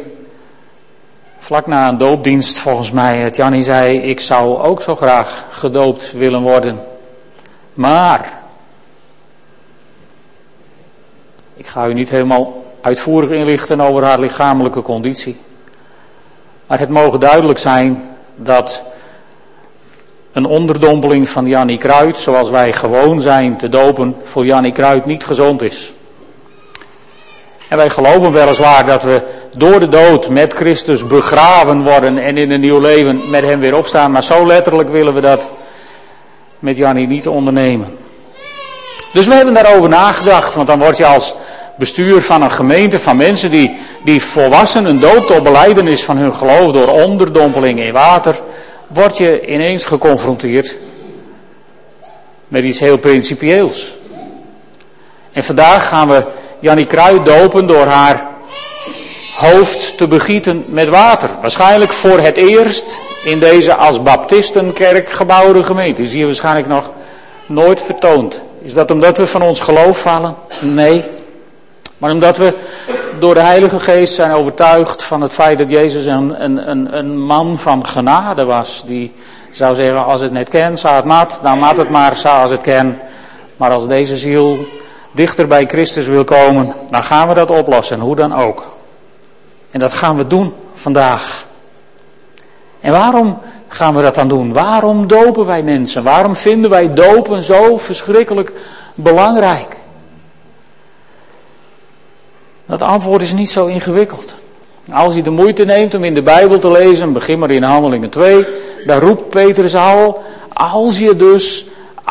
vlak 1.38 1.66
na 1.66 1.88
een 1.88 1.98
doopdienst 1.98 2.58
volgens 2.58 2.90
mij, 2.90 3.18
het 3.18 3.36
Jannie 3.36 3.62
zei, 3.62 3.98
ik 3.98 4.20
zou 4.20 4.62
ook 4.62 4.82
zo 4.82 4.96
graag 4.96 5.44
gedoopt 5.50 6.12
willen 6.12 6.42
worden. 6.42 6.84
Maar, 7.74 8.38
ik 11.56 11.66
ga 11.66 11.86
u 11.86 11.94
niet 11.94 12.10
helemaal 12.10 12.64
uitvoerig 12.80 13.30
inlichten 13.30 13.80
over 13.80 14.04
haar 14.04 14.20
lichamelijke 14.20 14.82
conditie. 14.82 15.36
Maar 16.66 16.78
het 16.78 16.88
mogen 16.88 17.20
duidelijk 17.20 17.58
zijn 17.58 18.16
dat 18.36 18.82
een 20.32 20.44
onderdompeling 20.44 21.28
van 21.28 21.46
Jannie 21.46 21.78
Kruid, 21.78 22.18
zoals 22.18 22.50
wij 22.50 22.72
gewoon 22.72 23.20
zijn 23.20 23.56
te 23.56 23.68
dopen, 23.68 24.16
voor 24.22 24.44
Jannie 24.44 24.72
Kruid 24.72 25.04
niet 25.04 25.24
gezond 25.24 25.62
is. 25.62 25.92
En 27.68 27.76
wij 27.76 27.90
geloven 27.90 28.32
weliswaar 28.32 28.86
dat 28.86 29.02
we 29.02 29.22
door 29.56 29.80
de 29.80 29.88
dood 29.88 30.28
met 30.28 30.52
Christus 30.52 31.06
begraven 31.06 31.82
worden 31.82 32.18
en 32.18 32.36
in 32.36 32.50
een 32.50 32.60
nieuw 32.60 32.80
leven 32.80 33.30
met 33.30 33.44
hem 33.44 33.60
weer 33.60 33.76
opstaan. 33.76 34.10
Maar 34.10 34.22
zo 34.22 34.46
letterlijk 34.46 34.88
willen 34.88 35.14
we 35.14 35.20
dat 35.20 35.48
met 36.58 36.76
Jannie 36.76 37.06
niet 37.06 37.28
ondernemen. 37.28 37.96
Dus 39.12 39.26
we 39.26 39.34
hebben 39.34 39.54
daarover 39.54 39.88
nagedacht, 39.88 40.54
want 40.54 40.66
dan 40.66 40.78
word 40.78 40.96
je 40.96 41.06
als 41.06 41.34
bestuur 41.76 42.20
van 42.20 42.42
een 42.42 42.50
gemeente 42.50 42.98
van 42.98 43.16
mensen 43.16 43.50
die, 43.50 43.76
die 44.04 44.22
volwassen 44.22 44.84
een 44.84 45.00
dood 45.00 45.26
tot 45.26 45.42
beleidenis 45.42 46.04
van 46.04 46.16
hun 46.16 46.34
geloof 46.34 46.72
door 46.72 46.88
onderdompeling 46.88 47.80
in 47.80 47.92
water, 47.92 48.40
word 48.86 49.18
je 49.18 49.46
ineens 49.46 49.84
geconfronteerd 49.84 50.76
met 52.48 52.64
iets 52.64 52.80
heel 52.80 52.98
principieels. 52.98 53.94
En 55.32 55.44
vandaag 55.44 55.88
gaan 55.88 56.08
we 56.08 56.24
Jannie 56.58 56.86
Kruid 56.86 57.24
dopen 57.24 57.66
door 57.66 57.86
haar 57.86 58.26
hoofd 59.36 59.96
te 59.96 60.06
begieten 60.06 60.64
met 60.68 60.88
water. 60.88 61.30
Waarschijnlijk 61.40 61.92
voor 61.92 62.18
het 62.18 62.36
eerst 62.36 62.98
in 63.24 63.38
deze 63.38 63.74
als 63.74 64.02
baptistenkerk 64.02 65.10
gebouwde 65.10 65.62
gemeente. 65.62 66.02
Is 66.02 66.12
hier 66.12 66.26
waarschijnlijk 66.26 66.66
nog 66.66 66.92
nooit 67.46 67.82
vertoond. 67.82 68.40
Is 68.62 68.74
dat 68.74 68.90
omdat 68.90 69.16
we 69.16 69.26
van 69.26 69.42
ons 69.42 69.60
geloof 69.60 70.00
vallen? 70.00 70.36
Nee. 70.60 71.04
Maar 71.98 72.10
omdat 72.10 72.36
we 72.36 72.54
door 73.18 73.34
de 73.34 73.40
Heilige 73.40 73.80
Geest 73.80 74.14
zijn 74.14 74.32
overtuigd 74.32 75.04
van 75.04 75.20
het 75.20 75.32
feit 75.32 75.58
dat 75.58 75.70
Jezus 75.70 76.06
een, 76.06 76.44
een, 76.44 76.96
een, 76.98 77.18
man 77.18 77.58
van 77.58 77.86
genade 77.86 78.44
was. 78.44 78.84
Die 78.86 79.14
zou 79.50 79.74
zeggen, 79.74 80.04
als 80.04 80.20
het 80.20 80.32
net 80.32 80.48
kent, 80.48 80.78
zou 80.78 80.94
het 80.94 81.04
mat, 81.04 81.38
dan 81.42 81.58
mat 81.58 81.76
het 81.76 81.90
maar, 81.90 82.16
zou 82.16 82.40
als 82.40 82.50
het 82.50 82.60
ken. 82.60 82.98
Maar 83.56 83.70
als 83.70 83.88
deze 83.88 84.16
ziel 84.16 84.58
dichter 85.12 85.46
bij 85.46 85.66
Christus 85.66 86.06
wil 86.06 86.24
komen, 86.24 86.74
dan 86.88 87.04
gaan 87.04 87.28
we 87.28 87.34
dat 87.34 87.50
oplossen, 87.50 88.00
hoe 88.00 88.16
dan 88.16 88.34
ook. 88.34 88.64
En 89.70 89.80
dat 89.80 89.92
gaan 89.92 90.16
we 90.16 90.26
doen 90.26 90.54
vandaag. 90.72 91.44
En 92.80 92.92
waarom 92.92 93.38
gaan 93.68 93.94
we 93.94 94.02
dat 94.02 94.14
dan 94.14 94.28
doen? 94.28 94.52
Waarom 94.52 95.06
dopen 95.06 95.46
wij 95.46 95.62
mensen? 95.62 96.02
Waarom 96.02 96.36
vinden 96.36 96.70
wij 96.70 96.94
dopen 96.94 97.42
zo 97.42 97.76
verschrikkelijk 97.76 98.52
belangrijk? 98.94 99.76
Dat 102.66 102.82
antwoord 102.82 103.22
is 103.22 103.32
niet 103.32 103.50
zo 103.50 103.66
ingewikkeld. 103.66 104.34
Als 104.92 105.14
je 105.14 105.22
de 105.22 105.30
moeite 105.30 105.64
neemt 105.64 105.94
om 105.94 106.04
in 106.04 106.14
de 106.14 106.22
Bijbel 106.22 106.58
te 106.58 106.70
lezen, 106.70 107.12
begin 107.12 107.38
maar 107.38 107.50
in 107.50 107.62
Handelingen 107.62 108.10
2, 108.10 108.46
daar 108.86 109.00
roept 109.00 109.28
Petrus 109.28 109.74
al, 109.74 110.22
als 110.52 110.98
je 110.98 111.16
dus, 111.16 111.66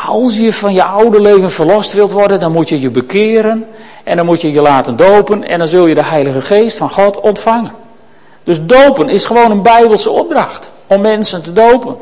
als 0.08 0.38
je 0.38 0.54
van 0.54 0.74
je 0.74 0.84
oude 0.84 1.22
leven 1.22 1.52
verlost 1.52 1.94
wilt 1.94 2.12
worden, 2.12 2.40
dan 2.40 2.52
moet 2.52 2.70
je 2.70 2.80
je 2.80 2.90
bekeren 2.90 3.66
en 4.04 4.18
dan 4.18 4.26
moet 4.26 4.42
je 4.42 4.52
je 4.52 4.62
laten 4.62 4.96
dopen 4.96 5.44
en 5.44 5.60
dan 5.60 5.68
zul 5.68 5.86
je 5.86 5.96
de 5.96 6.04
Heilige 6.04 6.42
Geest 6.42 6.78
van 6.78 6.90
God 6.90 7.20
ontvangen. 7.20 7.72
Dus 8.44 8.66
dopen 8.66 9.10
is 9.10 9.26
gewoon 9.26 9.52
een 9.52 9.62
Bijbelse 9.62 10.10
opdracht 10.10 10.70
om 10.88 11.02
mensen 11.02 11.44
te 11.44 11.54
dopen. 11.54 11.96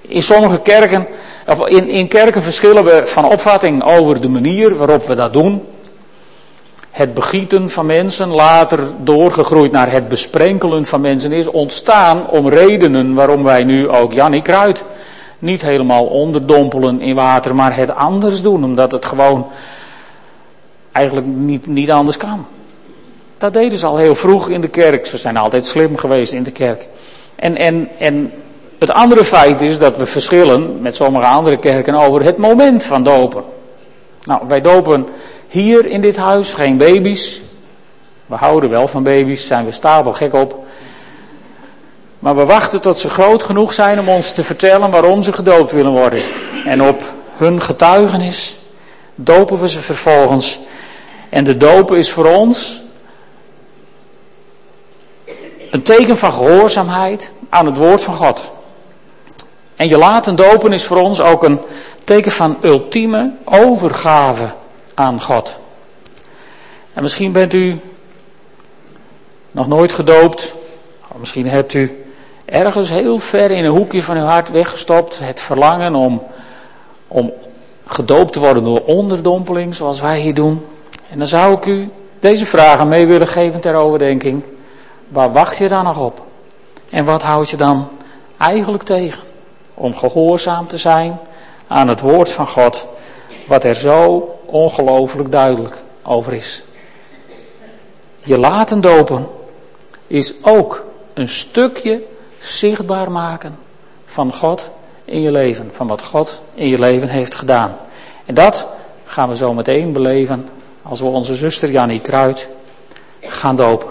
In 0.00 0.22
sommige 0.22 0.60
kerken, 0.60 1.06
of 1.46 1.66
in, 1.66 1.88
in 1.88 2.08
kerken 2.08 2.42
verschillen 2.42 2.84
we 2.84 3.02
van 3.04 3.24
opvatting 3.24 3.84
over 3.84 4.20
de 4.20 4.28
manier 4.28 4.76
waarop 4.76 5.02
we 5.02 5.14
dat 5.14 5.32
doen. 5.32 5.66
Het 6.90 7.14
begieten 7.14 7.70
van 7.70 7.86
mensen, 7.86 8.28
later 8.28 8.80
doorgegroeid 8.98 9.72
naar 9.72 9.92
het 9.92 10.08
besprenkelen 10.08 10.86
van 10.86 11.00
mensen, 11.00 11.32
is 11.32 11.46
ontstaan 11.46 12.28
om 12.28 12.48
redenen 12.48 13.14
waarom 13.14 13.42
wij 13.42 13.64
nu 13.64 13.88
ook 13.88 14.12
Jannie 14.12 14.42
Kruid 14.42 14.84
niet 15.38 15.62
helemaal 15.62 16.04
onderdompelen 16.06 17.00
in 17.00 17.14
water, 17.14 17.54
maar 17.54 17.76
het 17.76 17.94
anders 17.94 18.42
doen, 18.42 18.64
omdat 18.64 18.92
het 18.92 19.04
gewoon 19.04 19.46
eigenlijk 20.92 21.26
niet, 21.26 21.66
niet 21.66 21.90
anders 21.90 22.16
kan. 22.16 22.46
Dat 23.38 23.52
deden 23.52 23.78
ze 23.78 23.86
al 23.86 23.96
heel 23.96 24.14
vroeg 24.14 24.48
in 24.48 24.60
de 24.60 24.68
kerk. 24.68 25.06
Ze 25.06 25.18
zijn 25.18 25.36
altijd 25.36 25.66
slim 25.66 25.96
geweest 25.96 26.32
in 26.32 26.42
de 26.42 26.50
kerk. 26.50 26.88
En, 27.36 27.56
en, 27.56 27.88
en 27.98 28.32
het 28.78 28.90
andere 28.90 29.24
feit 29.24 29.60
is 29.60 29.78
dat 29.78 29.96
we 29.96 30.06
verschillen 30.06 30.80
met 30.80 30.96
sommige 30.96 31.26
andere 31.26 31.56
kerken 31.56 31.94
over 31.94 32.24
het 32.24 32.36
moment 32.36 32.84
van 32.84 33.02
dopen. 33.02 33.42
Nou, 34.24 34.40
wij 34.48 34.60
dopen 34.60 35.06
hier 35.50 35.86
in 35.86 36.00
dit 36.00 36.16
huis 36.16 36.54
geen 36.54 36.76
baby's. 36.76 37.40
We 38.26 38.34
houden 38.34 38.70
wel 38.70 38.88
van 38.88 39.02
baby's, 39.02 39.46
zijn 39.46 39.64
we 39.64 39.72
stapel 39.72 40.12
gek 40.12 40.34
op. 40.34 40.64
Maar 42.18 42.36
we 42.36 42.44
wachten 42.44 42.80
tot 42.80 42.98
ze 42.98 43.08
groot 43.08 43.42
genoeg 43.42 43.72
zijn 43.72 44.00
om 44.00 44.08
ons 44.08 44.32
te 44.32 44.42
vertellen 44.42 44.90
waarom 44.90 45.22
ze 45.22 45.32
gedoopt 45.32 45.72
willen 45.72 45.92
worden. 45.92 46.22
En 46.64 46.82
op 46.82 47.02
hun 47.36 47.60
getuigenis 47.60 48.56
dopen 49.14 49.60
we 49.60 49.68
ze 49.68 49.80
vervolgens. 49.80 50.58
En 51.28 51.44
de 51.44 51.56
dopen 51.56 51.96
is 51.96 52.10
voor 52.10 52.26
ons 52.26 52.82
een 55.70 55.82
teken 55.82 56.16
van 56.16 56.32
gehoorzaamheid 56.32 57.32
aan 57.48 57.66
het 57.66 57.76
woord 57.76 58.02
van 58.02 58.14
God. 58.14 58.50
En 59.76 59.88
je 59.88 59.98
laten 59.98 60.36
dopen 60.36 60.72
is 60.72 60.84
voor 60.84 60.96
ons 60.96 61.20
ook 61.20 61.44
een 61.44 61.60
teken 62.04 62.32
van 62.32 62.56
ultieme 62.62 63.32
overgave 63.44 64.58
aan 64.94 65.20
God. 65.20 65.58
En 66.92 67.02
misschien 67.02 67.32
bent 67.32 67.52
u 67.52 67.80
nog 69.50 69.66
nooit 69.68 69.92
gedoopt. 69.92 70.52
Misschien 71.16 71.48
hebt 71.48 71.74
u 71.74 72.04
ergens 72.44 72.88
heel 72.90 73.18
ver 73.18 73.50
in 73.50 73.64
een 73.64 73.70
hoekje 73.70 74.02
van 74.02 74.16
uw 74.16 74.24
hart 74.24 74.50
weggestopt 74.50 75.18
het 75.18 75.40
verlangen 75.40 75.94
om, 75.94 76.22
om 77.08 77.32
gedoopt 77.86 78.32
te 78.32 78.38
worden 78.38 78.64
door 78.64 78.84
onderdompeling, 78.84 79.74
zoals 79.74 80.00
wij 80.00 80.20
hier 80.20 80.34
doen. 80.34 80.66
En 81.08 81.18
dan 81.18 81.28
zou 81.28 81.54
ik 81.54 81.66
u 81.66 81.90
deze 82.20 82.46
vragen 82.46 82.88
mee 82.88 83.06
willen 83.06 83.28
geven 83.28 83.60
ter 83.60 83.74
overdenking. 83.74 84.42
Waar 85.08 85.32
wacht 85.32 85.58
je 85.58 85.68
dan 85.68 85.84
nog 85.84 85.98
op? 85.98 86.22
En 86.90 87.04
wat 87.04 87.22
houd 87.22 87.50
je 87.50 87.56
dan 87.56 87.88
eigenlijk 88.38 88.82
tegen? 88.82 89.22
Om 89.74 89.94
gehoorzaam 89.94 90.66
te 90.66 90.76
zijn 90.76 91.18
aan 91.66 91.88
het 91.88 92.00
woord 92.00 92.32
van 92.32 92.46
God, 92.46 92.86
wat 93.50 93.64
er 93.64 93.74
zo 93.74 94.28
ongelooflijk 94.46 95.32
duidelijk 95.32 95.82
over 96.02 96.32
is. 96.32 96.62
Je 98.18 98.38
laten 98.38 98.80
dopen 98.80 99.26
is 100.06 100.34
ook 100.42 100.86
een 101.14 101.28
stukje 101.28 102.02
zichtbaar 102.38 103.10
maken 103.10 103.58
van 104.04 104.32
God 104.32 104.70
in 105.04 105.20
je 105.20 105.30
leven, 105.30 105.68
van 105.72 105.86
wat 105.86 106.02
God 106.02 106.42
in 106.54 106.68
je 106.68 106.78
leven 106.78 107.08
heeft 107.08 107.34
gedaan. 107.34 107.76
En 108.24 108.34
dat 108.34 108.66
gaan 109.04 109.28
we 109.28 109.36
zo 109.36 109.54
meteen 109.54 109.92
beleven 109.92 110.48
als 110.82 111.00
we 111.00 111.06
onze 111.06 111.34
zuster 111.34 111.70
Jannie 111.70 112.00
Kruid 112.00 112.48
gaan 113.20 113.56
dopen. 113.56 113.90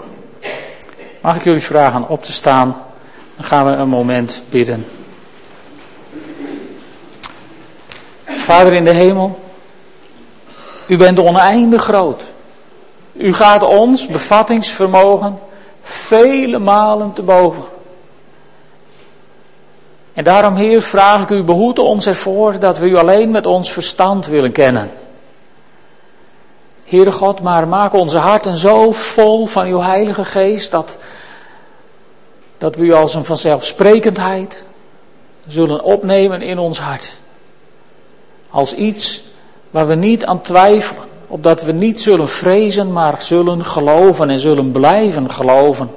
Mag 1.20 1.36
ik 1.36 1.44
jullie 1.44 1.62
vragen 1.62 2.08
op 2.08 2.24
te 2.24 2.32
staan? 2.32 2.82
Dan 3.36 3.44
gaan 3.44 3.66
we 3.66 3.72
een 3.72 3.88
moment 3.88 4.42
bidden. 4.50 4.86
Vader 8.24 8.72
in 8.72 8.84
de 8.84 8.90
hemel, 8.90 9.48
u 10.90 10.96
bent 10.96 11.18
oneindig 11.18 11.82
groot. 11.82 12.22
U 13.12 13.32
gaat 13.34 13.62
ons 13.62 14.06
bevattingsvermogen 14.06 15.38
vele 15.82 16.58
malen 16.58 17.12
te 17.12 17.22
boven. 17.22 17.64
En 20.12 20.24
daarom, 20.24 20.54
Heer, 20.54 20.82
vraag 20.82 21.22
ik 21.22 21.30
u, 21.30 21.44
behoed 21.44 21.78
ons 21.78 22.06
ervoor 22.06 22.58
dat 22.58 22.78
we 22.78 22.86
u 22.86 22.96
alleen 22.96 23.30
met 23.30 23.46
ons 23.46 23.72
verstand 23.72 24.26
willen 24.26 24.52
kennen. 24.52 24.90
Heere 26.84 27.12
God, 27.12 27.42
maar 27.42 27.68
maak 27.68 27.92
onze 27.92 28.18
harten 28.18 28.56
zo 28.56 28.92
vol 28.92 29.46
van 29.46 29.66
uw 29.66 29.80
Heilige 29.80 30.24
Geest 30.24 30.70
dat, 30.70 30.98
dat 32.58 32.76
we 32.76 32.82
u 32.82 32.92
als 32.92 33.14
een 33.14 33.24
vanzelfsprekendheid 33.24 34.64
zullen 35.46 35.84
opnemen 35.84 36.42
in 36.42 36.58
ons 36.58 36.80
hart. 36.80 37.18
Als 38.50 38.74
iets 38.74 39.28
waar 39.70 39.86
we 39.86 39.94
niet 39.94 40.24
aan 40.24 40.42
twijfelen, 40.42 41.04
opdat 41.26 41.62
we 41.62 41.72
niet 41.72 42.00
zullen 42.00 42.28
vrezen, 42.28 42.92
maar 42.92 43.22
zullen 43.22 43.64
geloven 43.64 44.30
en 44.30 44.38
zullen 44.38 44.70
blijven 44.70 45.30
geloven, 45.30 45.90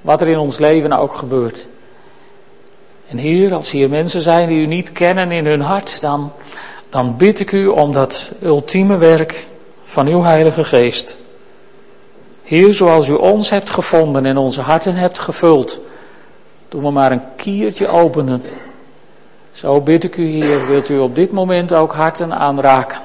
wat 0.00 0.20
er 0.20 0.28
in 0.28 0.38
ons 0.38 0.58
leven 0.58 0.92
ook 0.92 1.14
gebeurt. 1.14 1.68
En 3.08 3.18
Heer, 3.18 3.54
als 3.54 3.70
hier 3.70 3.88
mensen 3.88 4.22
zijn 4.22 4.48
die 4.48 4.62
u 4.62 4.66
niet 4.66 4.92
kennen 4.92 5.30
in 5.30 5.46
hun 5.46 5.60
hart, 5.60 6.00
dan, 6.00 6.32
dan 6.88 7.16
bid 7.16 7.40
ik 7.40 7.52
u 7.52 7.66
om 7.66 7.92
dat 7.92 8.30
ultieme 8.42 8.96
werk 8.96 9.46
van 9.82 10.06
uw 10.06 10.22
Heilige 10.22 10.64
Geest. 10.64 11.16
Heer, 12.42 12.74
zoals 12.74 13.08
u 13.08 13.12
ons 13.12 13.50
hebt 13.50 13.70
gevonden 13.70 14.26
en 14.26 14.36
onze 14.36 14.60
harten 14.60 14.94
hebt 14.94 15.18
gevuld, 15.18 15.80
toen 16.68 16.82
we 16.82 16.90
maar 16.90 17.12
een 17.12 17.22
kiertje 17.36 17.88
openen. 17.88 18.42
Zo 19.60 19.80
bid 19.80 20.04
ik 20.04 20.16
u, 20.16 20.26
Heer, 20.26 20.66
wilt 20.66 20.88
u 20.88 20.98
op 20.98 21.14
dit 21.14 21.32
moment 21.32 21.72
ook 21.72 21.92
harten 21.92 22.34
aanraken 22.34 23.00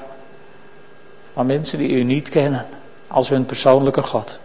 van 1.33 1.45
mensen 1.45 1.77
die 1.77 1.89
u 1.89 2.03
niet 2.03 2.29
kennen 2.29 2.65
als 3.07 3.29
hun 3.29 3.45
persoonlijke 3.45 4.01
God. 4.01 4.39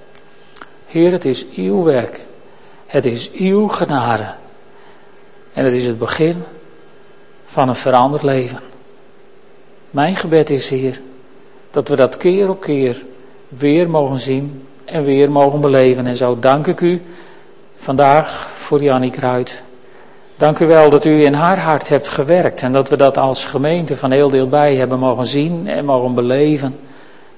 Heer, 0.86 1.12
het 1.12 1.24
is 1.24 1.50
uw 1.50 1.82
werk. 1.82 2.26
Het 2.86 3.04
is 3.04 3.30
uw 3.32 3.68
genade. 3.68 4.34
En 5.52 5.64
het 5.64 5.74
is 5.74 5.86
het 5.86 5.98
begin 5.98 6.42
van 7.44 7.68
een 7.68 7.74
veranderd 7.74 8.22
leven. 8.22 8.60
Mijn 9.90 10.16
gebed 10.16 10.50
is, 10.50 10.70
Heer, 10.70 11.00
dat 11.70 11.88
we 11.88 11.96
dat 11.96 12.16
keer 12.16 12.48
op 12.48 12.60
keer 12.60 13.04
weer 13.48 13.90
mogen 13.90 14.18
zien 14.18 14.66
en 14.84 15.04
weer 15.04 15.30
mogen 15.30 15.60
beleven. 15.60 16.06
En 16.06 16.16
zo 16.16 16.38
dank 16.38 16.66
ik 16.66 16.80
u 16.80 17.02
vandaag 17.74 18.50
voor 18.50 18.82
Jannie 18.82 19.10
Kruid. 19.10 19.62
Dank 20.40 20.58
u 20.58 20.66
wel 20.66 20.90
dat 20.90 21.04
u 21.04 21.24
in 21.24 21.34
haar 21.34 21.58
hart 21.58 21.88
hebt 21.88 22.08
gewerkt 22.08 22.62
en 22.62 22.72
dat 22.72 22.88
we 22.88 22.96
dat 22.96 23.18
als 23.18 23.44
gemeente 23.44 23.96
van 23.96 24.10
heel 24.10 24.30
deel 24.30 24.48
bij 24.48 24.74
hebben 24.74 24.98
mogen 24.98 25.26
zien 25.26 25.68
en 25.68 25.84
mogen 25.84 26.14
beleven. 26.14 26.78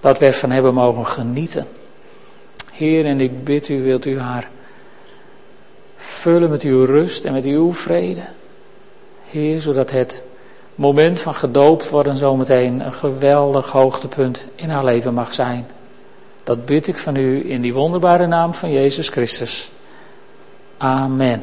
Dat 0.00 0.18
we 0.18 0.26
ervan 0.26 0.50
hebben 0.50 0.74
mogen 0.74 1.06
genieten. 1.06 1.66
Heer, 2.72 3.04
en 3.04 3.20
ik 3.20 3.44
bid 3.44 3.68
u, 3.68 3.82
wilt 3.82 4.04
u 4.04 4.20
haar 4.20 4.48
vullen 5.96 6.50
met 6.50 6.62
uw 6.62 6.84
rust 6.84 7.24
en 7.24 7.32
met 7.32 7.44
uw 7.44 7.72
vrede. 7.72 8.22
Heer, 9.30 9.60
zodat 9.60 9.90
het 9.90 10.22
moment 10.74 11.20
van 11.20 11.34
gedoopt 11.34 11.90
worden 11.90 12.16
zometeen 12.16 12.80
een 12.80 12.92
geweldig 12.92 13.70
hoogtepunt 13.70 14.44
in 14.54 14.70
haar 14.70 14.84
leven 14.84 15.14
mag 15.14 15.32
zijn. 15.32 15.66
Dat 16.44 16.64
bid 16.64 16.86
ik 16.86 16.96
van 16.96 17.16
u 17.16 17.50
in 17.50 17.60
die 17.60 17.74
wonderbare 17.74 18.26
naam 18.26 18.54
van 18.54 18.72
Jezus 18.72 19.08
Christus. 19.08 19.70
Amen. 20.76 21.42